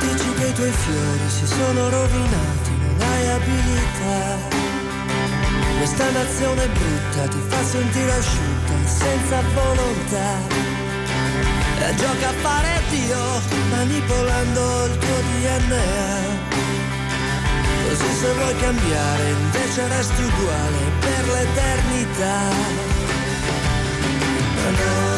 [0.00, 4.56] Dici che i tuoi fiori si sono rovinati, non hai abilità.
[5.78, 10.66] Questa nazione brutta ti fa sentire asciutta, senza volontà.
[11.80, 13.16] E gioca a fare Dio,
[13.70, 16.67] manipolando il tuo DNA.
[17.98, 22.38] Così se vuoi cambiare, invece resti uguale per l'eternità.
[24.54, 25.17] Ma non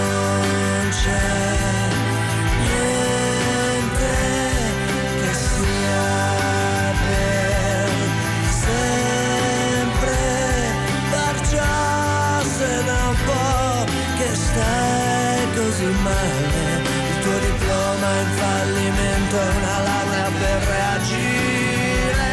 [15.71, 22.29] così male, il tuo diploma in fallimento è una laurea per reagire.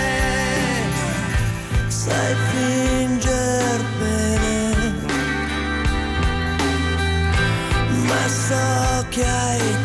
[1.87, 4.95] Sai finger bene,
[8.09, 9.78] ma so che hai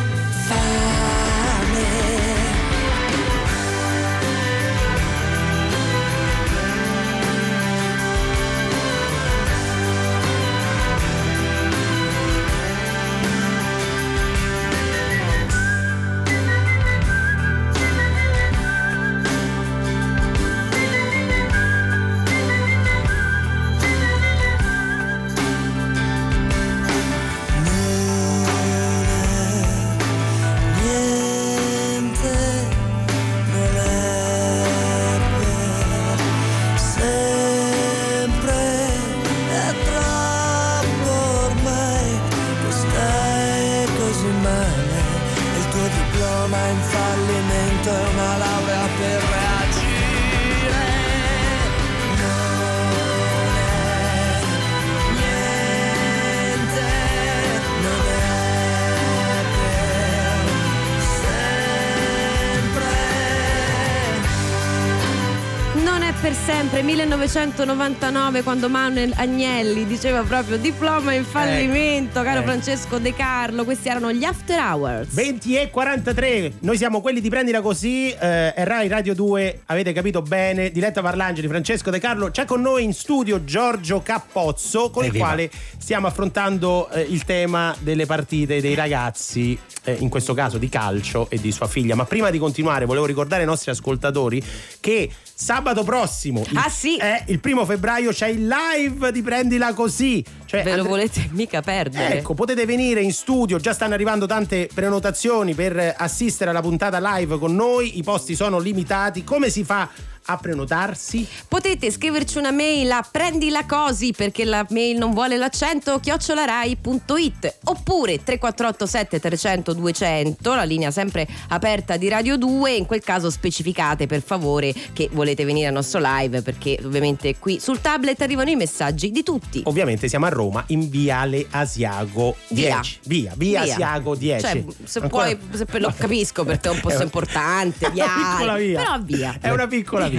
[66.24, 72.48] per sempre, 1999 quando Manuel Agnelli diceva proprio diploma in fallimento, caro ecco.
[72.48, 75.14] Francesco De Carlo, questi erano gli After Hours.
[75.14, 79.92] 20 e 43, noi siamo quelli di Prendila Così, eh, è Rai Radio 2, avete
[79.92, 85.04] capito bene, Diletta Parlangeli, Francesco De Carlo, c'è con noi in studio Giorgio Cappozzo con
[85.04, 85.26] il Evviva.
[85.26, 90.70] quale stiamo affrontando eh, il tema delle partite dei ragazzi, eh, in questo caso di
[90.70, 94.42] calcio e di sua figlia, ma prima di continuare volevo ricordare ai nostri ascoltatori
[94.80, 96.96] che sabato prossimo, il, Ah, sì.
[96.98, 101.30] eh, il primo febbraio c'è il live di Prendila Così, cioè Ve lo andre- volete
[101.32, 102.18] mica perdere?
[102.20, 107.38] Ecco, potete venire in studio, già stanno arrivando tante prenotazioni per assistere alla puntata live
[107.40, 109.24] con noi, i posti sono limitati.
[109.24, 109.90] Come si fa
[110.26, 111.28] a prenotarsi?
[111.48, 118.24] Potete scriverci una mail a prendila cosi perché la mail non vuole l'accento chiocciolarai.it oppure
[118.24, 124.22] 3487 300 200 la linea sempre aperta di Radio 2 in quel caso specificate per
[124.22, 129.12] favore che volete venire al nostro live perché ovviamente qui sul tablet arrivano i messaggi
[129.12, 133.00] di tutti Ovviamente siamo a Roma in Viale Asiago 10.
[133.04, 133.34] Via.
[133.34, 133.74] Via, via, Via.
[133.74, 134.42] Asiago 10.
[134.42, 138.08] Cioè, se Ancora- puoi, se lo capisco perché è un posto importante, via.
[138.38, 139.38] però via.
[139.40, 140.13] È una piccola via.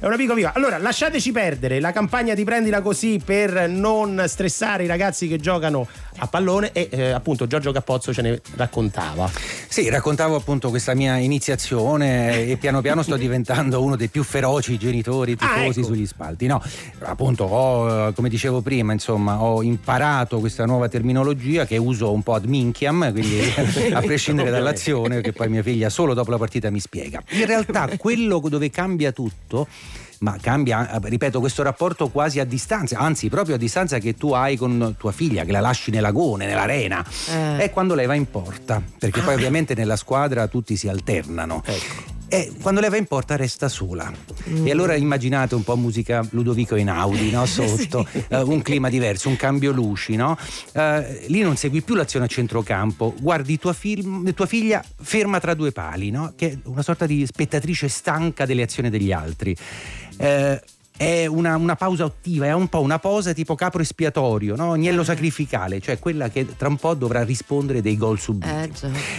[0.00, 0.52] È una piccola via.
[0.54, 5.86] Allora, lasciateci perdere la campagna di prendila così per non stressare i ragazzi che giocano
[6.18, 9.30] a pallone e eh, appunto Giorgio Cappozzo ce ne raccontava.
[9.68, 14.78] Sì, raccontavo appunto questa mia iniziazione e piano piano sto diventando uno dei più feroci
[14.78, 15.88] genitori Ah, tifosi ecco.
[15.88, 16.46] sugli spalti.
[16.46, 16.62] No,
[17.00, 22.22] appunto ho, eh, come dicevo prima, insomma, ho imparato questa nuova terminologia che uso un
[22.22, 23.40] po' ad minchiam, quindi
[23.92, 27.22] a prescindere dall'azione, che poi mia figlia solo dopo la partita mi spiega.
[27.30, 29.66] In realtà quello dove cambia tutto
[30.20, 34.56] ma cambia, ripeto, questo rapporto quasi a distanza, anzi proprio a distanza che tu hai
[34.56, 37.58] con tua figlia, che la lasci nell'agone, nell'arena, Eh.
[37.58, 41.62] è quando lei va in porta, perché poi ovviamente nella squadra tutti si alternano.
[42.28, 44.12] E quando lei va in porta resta sola.
[44.64, 47.46] E allora immaginate un po' musica Ludovico Einaudi, no?
[47.46, 50.36] Sotto, eh, un clima diverso, un cambio luci, no?
[50.72, 55.54] Eh, lì non segui più l'azione a centrocampo, guardi tua, film- tua figlia ferma tra
[55.54, 56.32] due pali, no?
[56.36, 59.56] Che è una sorta di spettatrice stanca delle azioni degli altri.
[60.18, 60.60] Eh,
[60.96, 64.72] è una, una pausa attiva, è un po' una posa tipo capro espiatorio, no?
[64.72, 68.48] agnello sacrificale, cioè quella che tra un po' dovrà rispondere dei gol subiti.
[68.48, 68.70] Eh.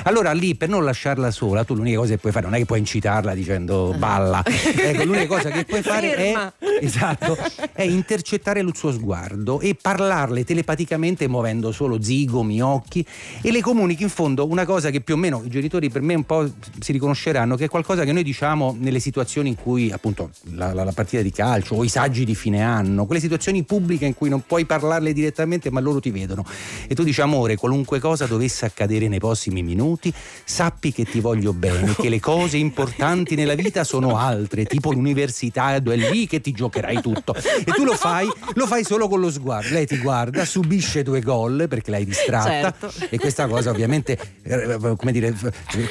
[0.03, 2.65] Allora lì per non lasciarla sola, tu l'unica cosa che puoi fare non è che
[2.65, 4.43] puoi incitarla dicendo balla.
[4.45, 6.51] ecco, l'unica cosa che puoi fare è,
[6.81, 7.37] esatto,
[7.73, 13.05] è intercettare il suo sguardo e parlarle telepaticamente muovendo solo zigomi, occhi
[13.41, 16.15] e le comunichi in fondo una cosa che più o meno i genitori per me
[16.15, 16.49] un po'
[16.79, 20.83] si riconosceranno, che è qualcosa che noi diciamo nelle situazioni in cui appunto la, la-
[20.83, 24.29] la partita di calcio o i saggi di fine anno, quelle situazioni pubbliche in cui
[24.29, 26.45] non puoi parlarle direttamente ma loro ti vedono
[26.87, 30.13] e tu dici amore, qualunque cosa dovesse accadere nei prossimi minuti,
[30.43, 35.75] sappi che ti voglio bene, che le cose importanti nella vita sono altre, tipo l'università,
[35.75, 37.33] è lì che ti giocherai tutto.
[37.35, 39.73] E tu lo fai, lo fai solo con lo sguardo.
[39.73, 42.91] Lei ti guarda, subisce due gol perché l'hai distratta Certo.
[43.09, 45.33] e questa cosa ovviamente eh, come dire,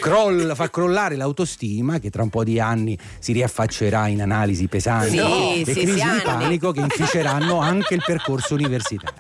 [0.01, 5.19] crolla- fa crollare l'autostima che tra un po' di anni si riaffaccerà in analisi pesanti
[5.19, 6.23] Sì, sì, crisi sì, di anni.
[6.23, 9.15] panico che inficeranno anche il percorso universitario.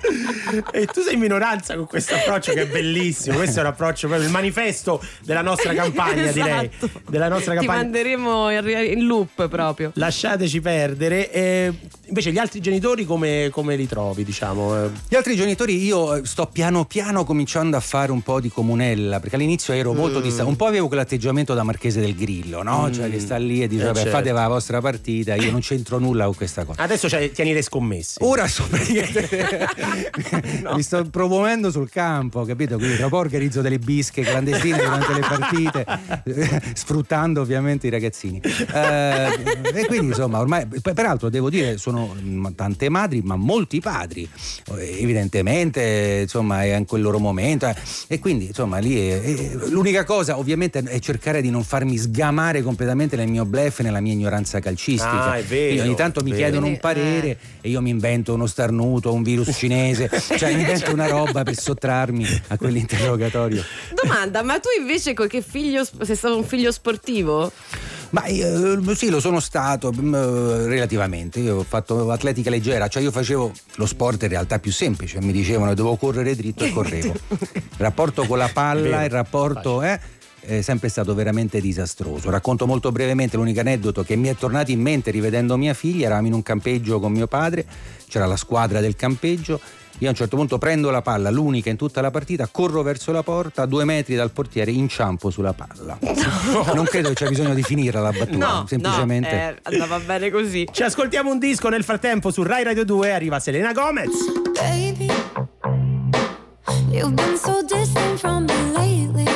[0.72, 3.36] E tu sei in minoranza con questo approccio che è bellissimo.
[3.36, 6.70] Questo è un approccio proprio il manifesto della nostra campagna, direi.
[6.72, 7.00] Esatto.
[7.08, 7.82] Della nostra Ti campagna.
[7.82, 9.90] manderemo in, loop proprio.
[9.94, 11.30] Lasciateci perdere.
[11.32, 11.72] E
[12.06, 14.90] invece gli altri genitori come, come li trovi, diciamo?
[15.08, 19.20] Gli altri genitori io eh, sto piano piano cominciando a fare un po' di comunella,
[19.20, 22.90] perché all'inizio ero molto distante, un po' avevo quell'atteggiamento da Marchese del Grillo, no?
[22.92, 24.16] Cioè che sta lì e dice Eh, vabbè certo.
[24.16, 26.82] fate la vostra partita, io non c'entro nulla con questa cosa.
[26.82, 28.18] Adesso c'hai- tieni le scommesse.
[28.22, 29.66] Ora sto praticamente
[30.74, 32.76] mi sto promuovendo sul campo, capito?
[32.76, 35.86] Quindi tra un po' organizzo delle bische clandestine durante le partite,
[36.74, 38.40] sfruttando ovviamente i ragazzini.
[38.40, 39.30] Eh,
[39.74, 44.28] e quindi insomma, ormai, per- peraltro devo dire, sono mm, tante madri, ma molti padri,
[44.76, 47.66] eh, evidentemente, insomma, è anche il loro momento.
[47.66, 47.74] eh.
[48.08, 52.62] E quindi, insomma, lì è- è- l'unica cosa ovviamente è cercare di non farmi sgamare
[52.62, 55.30] completamente nel mio bluff e nella mia ignoranza calcistica.
[55.32, 58.46] Ah, è vero, Quindi ogni tanto mi chiedono un parere e io mi invento uno
[58.46, 63.62] starnuto, un virus cinese, cioè mi invento una roba per sottrarmi a quell'interrogatorio.
[64.02, 67.52] Domanda, ma tu invece con che figlio sei stato un figlio sportivo?
[68.10, 71.40] Ma eh, sì, lo sono stato mm, eh, relativamente.
[71.40, 75.20] Io ho fatto atletica leggera, cioè io facevo lo sport in realtà più semplice.
[75.20, 77.12] Mi dicevano che dovevo correre dritto e correvo.
[77.28, 79.98] Il rapporto con la palla, il rapporto è.
[80.46, 82.30] È sempre stato veramente disastroso.
[82.30, 86.06] Racconto molto brevemente l'unico aneddoto che mi è tornato in mente rivedendo mia figlia.
[86.06, 87.64] Eravamo in un campeggio con mio padre,
[88.08, 89.60] c'era la squadra del campeggio.
[90.00, 93.10] Io a un certo punto prendo la palla, l'unica in tutta la partita, corro verso
[93.12, 95.98] la porta, due metri dal portiere, inciampo sulla palla.
[96.74, 99.30] Non credo che c'è bisogno di finirla la battuta, No, semplicemente.
[99.34, 100.68] no, eh, andava bene così.
[100.70, 104.10] Ci ascoltiamo un disco nel frattempo su Rai Radio 2 arriva Selena Gomez.
[104.52, 105.10] Baby,
[106.92, 109.35] you've been so distant from me lately.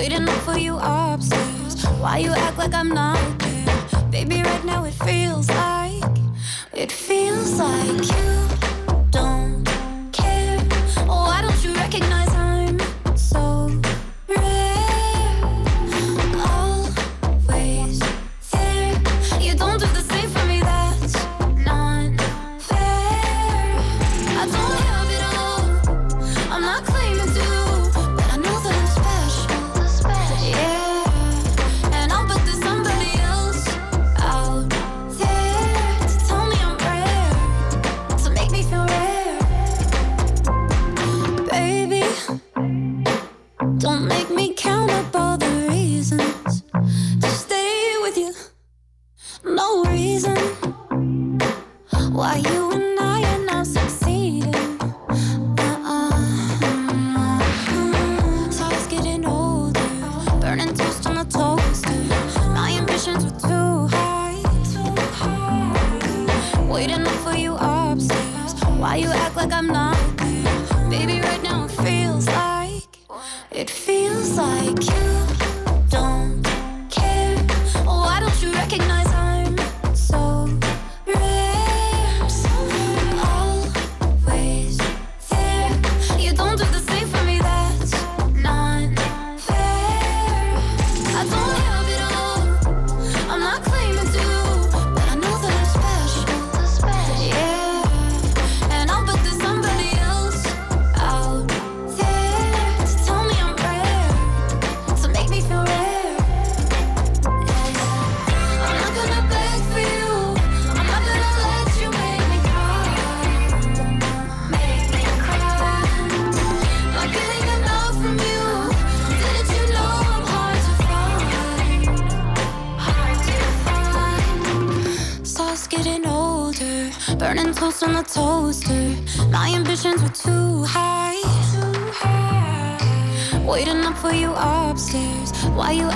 [0.00, 1.84] Waiting up for you upstairs.
[2.00, 4.10] Why you act like I'm not there?
[4.10, 6.16] Baby, right now it feels like
[6.72, 9.62] it feels like you don't
[10.10, 10.58] care.
[11.00, 12.29] Oh, why don't you recognize
[50.00, 50.36] reason
[52.16, 52.69] why you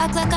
[0.04, 0.33] act like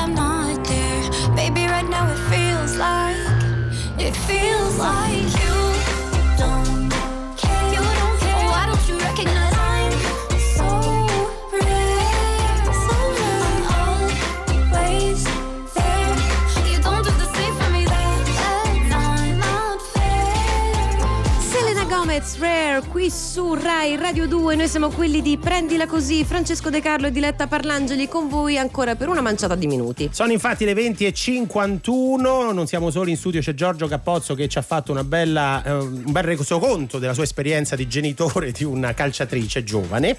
[23.88, 24.54] Rai Radio 2.
[24.54, 26.22] Noi siamo quelli di Prendila Così.
[26.22, 30.10] Francesco De Carlo e Diletta Parlangeli con voi ancora per una manciata di minuti.
[30.12, 34.62] Sono infatti le 20.51, non siamo soli in studio, c'è Giorgio Cappozzo che ci ha
[34.62, 40.14] fatto bella, eh, un bel resoconto della sua esperienza di genitore di una calciatrice giovane.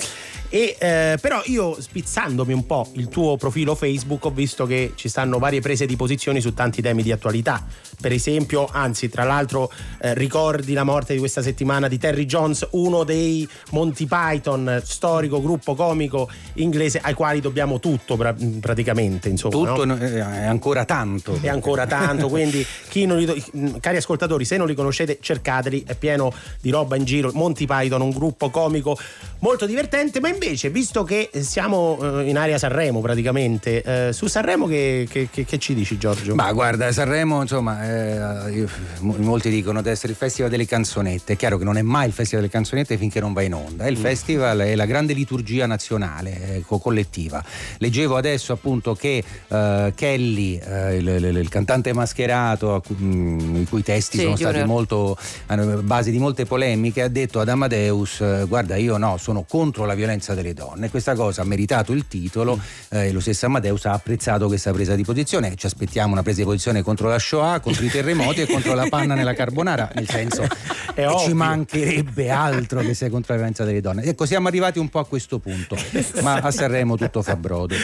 [0.49, 5.09] E, eh, però io spizzandomi un po' il tuo profilo Facebook ho visto che ci
[5.09, 7.63] stanno varie prese di posizioni su tanti temi di attualità.
[7.99, 9.69] Per esempio, anzi, tra l'altro,
[10.01, 15.41] eh, ricordi la morte di questa settimana di Terry Jones, uno dei Monty Python, storico
[15.41, 19.27] gruppo comico inglese ai quali dobbiamo tutto pra- praticamente.
[19.29, 19.97] Insomma, Tutto no?
[19.97, 21.37] eh, è ancora tanto.
[21.41, 22.29] e ancora tanto.
[22.29, 26.31] Quindi, chi non li- cari ascoltatori, se non li conoscete, cercateli, è pieno
[26.61, 27.31] di roba in giro.
[27.33, 28.97] Monty Python, un gruppo comico
[29.39, 30.19] molto divertente.
[30.21, 35.27] Ma invece, visto che siamo eh, in area Sanremo praticamente, eh, su Sanremo che, che-
[35.31, 36.33] che- che ci dici, Giorgio?
[36.35, 38.67] Ma guarda, Sanremo, insomma, eh,
[38.99, 41.33] molti dicono di essere il festival delle canzonette.
[41.33, 43.85] È chiaro che non è mai il festival delle canzonette finché non va in onda.
[43.85, 47.43] È il festival, è la grande liturgia nazionale, eh, co- collettiva.
[47.77, 53.65] Leggevo adesso appunto che eh, Kelly, eh, il, il- il cantante mascherato, cui- mm, i
[53.67, 55.17] cui testi Sì, sono stati molto
[55.47, 59.85] hanno base di molte polemiche, ha detto ad Amadeus: eh, Guarda, io no, sono contro
[59.85, 60.89] la violenza delle donne.
[60.89, 62.59] Questa cosa ha meritato il titolo
[62.89, 65.55] eh, e lo stesso Amadeus ha apprezzato questa presa di posizione.
[65.55, 68.87] Ci aspettiamo una presa di posizione contro la Shoah, contro i terremoti e contro la
[68.89, 69.91] panna nella carbonara.
[69.95, 70.45] Nel senso,
[70.93, 71.27] È ovvio.
[71.27, 74.03] ci mancherebbe altro che sia contro la violenza delle donne.
[74.03, 75.75] Ecco, siamo arrivati un po' a questo punto,
[76.21, 77.75] ma a Sanremo tutto fa brodo.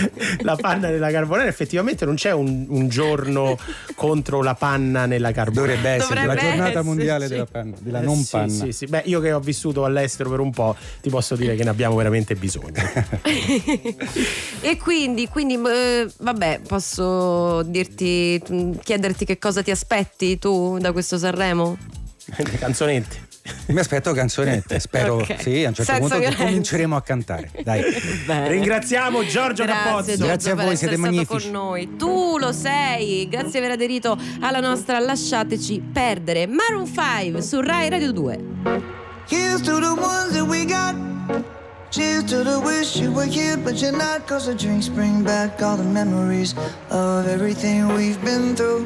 [0.41, 3.57] La panna nella carbonara, effettivamente non c'è un, un giorno
[3.95, 5.53] contro la panna nella carbonara.
[5.73, 6.87] Dovrebbe essere Dovrebbe la giornata esserci.
[6.87, 8.49] mondiale della panna, della non sì, panna.
[8.49, 8.85] Sì, sì.
[8.85, 11.95] Beh, io che ho vissuto all'estero per un po', ti posso dire che ne abbiamo
[11.95, 12.73] veramente bisogno.
[14.61, 18.41] e quindi, quindi eh, vabbè, posso dirti,
[18.83, 19.84] chiederti che cosa ti aspetti
[20.39, 21.77] tu da questo Sanremo?
[22.37, 23.23] Le canzonette.
[23.67, 25.35] Mi aspetto canzonette, spero Ok.
[25.39, 27.51] sì, a un certo Senza punto che cominceremo a cantare.
[27.63, 27.83] Dai.
[28.25, 28.47] Bene.
[28.49, 30.07] Ringraziamo Giorgio Grazie, Cappozzo.
[30.07, 31.43] Giorgio, Grazie a voi, siete stato magnifici.
[31.43, 31.95] con noi.
[31.95, 33.29] Tu lo sei.
[33.29, 36.47] Grazie per aver aderito alla nostra Lasciateci perdere.
[36.47, 38.39] Maroon 5 su Rai Radio 2.
[39.27, 40.95] Here's to the ones that we got.
[41.89, 44.25] Cheers to the wish you were here, but you're not.
[44.27, 46.55] Cause the drinks bring back all the memories
[46.89, 48.85] of everything we've been through.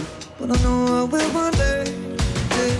[0.51, 1.85] I know I will one day.
[2.55, 2.75] Hey.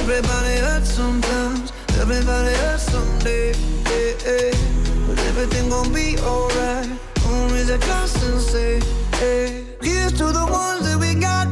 [0.00, 3.54] Everybody hurts sometimes, everybody hurts someday.
[3.84, 4.50] Hey, hey.
[5.06, 6.88] But everything gon' be alright.
[7.52, 8.80] Raise a and say,
[9.20, 9.66] hey.
[9.82, 11.46] Here's to the ones that we got.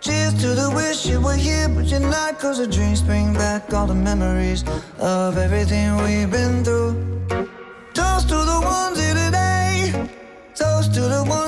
[0.00, 2.40] Cheers to the wish you were here, but you're not.
[2.40, 4.64] Cause the dreams bring back all the memories
[4.98, 6.94] of everything we've been through.
[7.94, 10.08] Toast to the ones here today.
[10.56, 11.47] Toast to the ones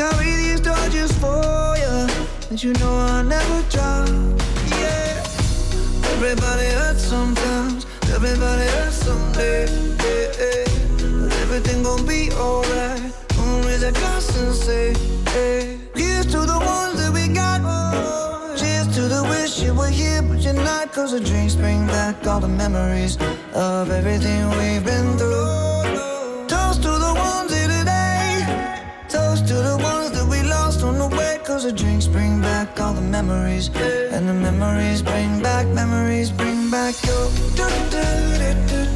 [0.00, 1.96] carry these torches for you,
[2.48, 4.08] but you know I'll never drop.
[4.80, 5.20] Yeah,
[6.14, 7.84] everybody hurts sometimes,
[8.16, 9.66] everybody hurts someday.
[10.04, 10.64] Yeah, yeah.
[11.20, 13.12] But everything gon' be alright.
[13.36, 14.94] Gonna raise a glass and say,
[15.34, 15.78] hey.
[15.94, 17.60] Here's to the ones that we got.
[18.58, 20.92] Cheers to the wish you were here, but you're not.
[20.94, 23.18] Cause the drinks bring back all the memories
[23.52, 25.79] of everything we've been through.
[29.50, 31.36] To the ones that we lost on the way.
[31.42, 33.66] Cause the drinks bring back all the memories.
[34.14, 38.89] And the memories bring back, memories bring back your.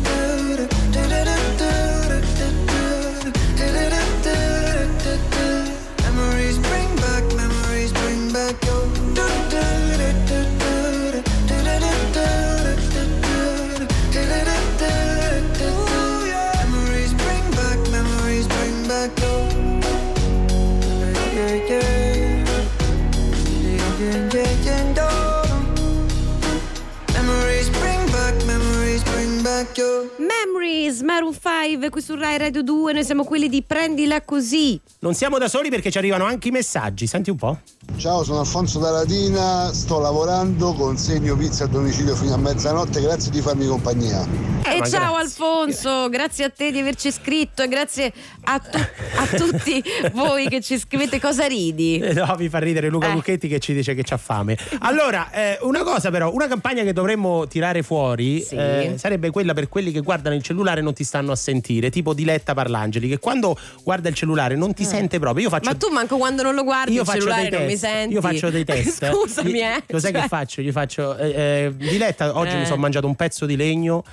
[30.84, 34.78] Memories, Maroon 5 qui su Rai Radio 2, noi siamo quelli di Prendila Così.
[34.98, 37.06] Non siamo da soli perché ci arrivano anche i messaggi.
[37.06, 37.58] Senti un po'.
[37.96, 43.30] Ciao, sono Alfonso da Latina, sto lavorando, consegno pizza a domicilio fino a mezzanotte, grazie
[43.30, 44.22] di farmi compagnia.
[44.64, 45.16] e ma ciao grazie.
[45.16, 48.12] Alfonso, grazie a te di averci scritto e grazie
[48.44, 49.82] a, tu- a tutti
[50.12, 51.98] voi che ci scrivete cosa ridi.
[51.98, 53.12] Eh, No, mi fa ridere Luca Eh.
[53.12, 54.56] Lucchetti che ci dice che c'ha fame.
[54.80, 58.54] Allora, eh, una cosa però, una campagna che dovremmo tirare fuori Sì.
[58.56, 61.90] eh, sarebbe quella per quelli che guardano il cellulare e non ti stanno a sentire,
[61.90, 65.44] tipo Diletta Parlangeli, che quando guarda il cellulare non ti sente proprio.
[65.44, 65.72] Io faccio Mm.
[65.72, 68.14] Ma tu manco quando non lo guardi io il cellulare non mi test, senti.
[68.14, 69.10] Io faccio dei test.
[69.10, 69.82] Scusami, eh.
[69.90, 70.62] Cos'è Cioè- che faccio?
[70.62, 71.16] Gli faccio.
[71.16, 72.58] eh, eh, Diletta, oggi Eh.
[72.58, 74.04] mi sono mangiato un pezzo di legno.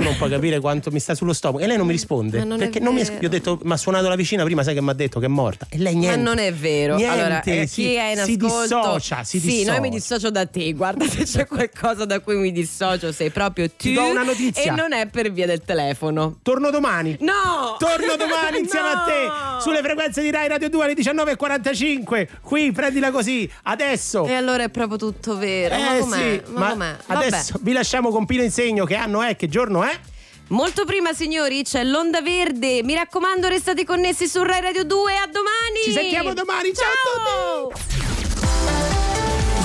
[0.00, 1.62] Tu non puoi capire quanto mi sta sullo stomaco.
[1.62, 2.38] E lei non mi risponde.
[2.38, 3.02] Ma non perché non mi.
[3.02, 5.26] Io ho detto, ma ha suonato la vicina prima, sai che mi ha detto che
[5.26, 5.66] è morta.
[5.68, 6.16] E lei niente.
[6.16, 6.96] Ma non è vero.
[6.96, 8.76] Niente, allora, eh, si- chi è in si ascolto?
[8.76, 9.70] dissocia, si sì, dissocia.
[9.72, 10.72] noi mi dissocio da te.
[10.72, 13.74] Guarda, se c'è qualcosa da cui mi dissocio, sei proprio tu.
[13.76, 14.72] Ti do una notizia.
[14.72, 16.38] E non è per via del telefono.
[16.42, 17.16] Torno domani.
[17.20, 17.76] No!
[17.78, 19.04] Torno domani insieme a No!
[19.04, 22.26] te sulle frequenze di Rai Radio 2 alle 19.45.
[22.40, 24.24] Qui prendila così, adesso.
[24.26, 25.74] E allora è proprio tutto vero.
[25.76, 26.42] ma Eh com'è?
[26.44, 26.96] sì, ma, com'è?
[27.08, 28.84] adesso vi lasciamo con Pino Insegno.
[28.86, 29.36] Che anno è?
[29.36, 29.89] Che giorno è?
[30.48, 32.82] Molto prima, signori, c'è l'onda verde.
[32.82, 35.12] Mi raccomando, restate connessi su Rai Radio 2.
[35.16, 35.84] A domani!
[35.84, 36.72] Ci sentiamo domani.
[36.74, 38.08] Ciao a tutti!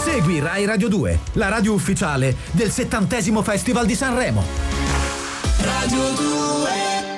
[0.04, 4.44] Segui Rai Radio 2, la radio ufficiale del 70 Festival di Sanremo.
[5.58, 7.15] Radio 2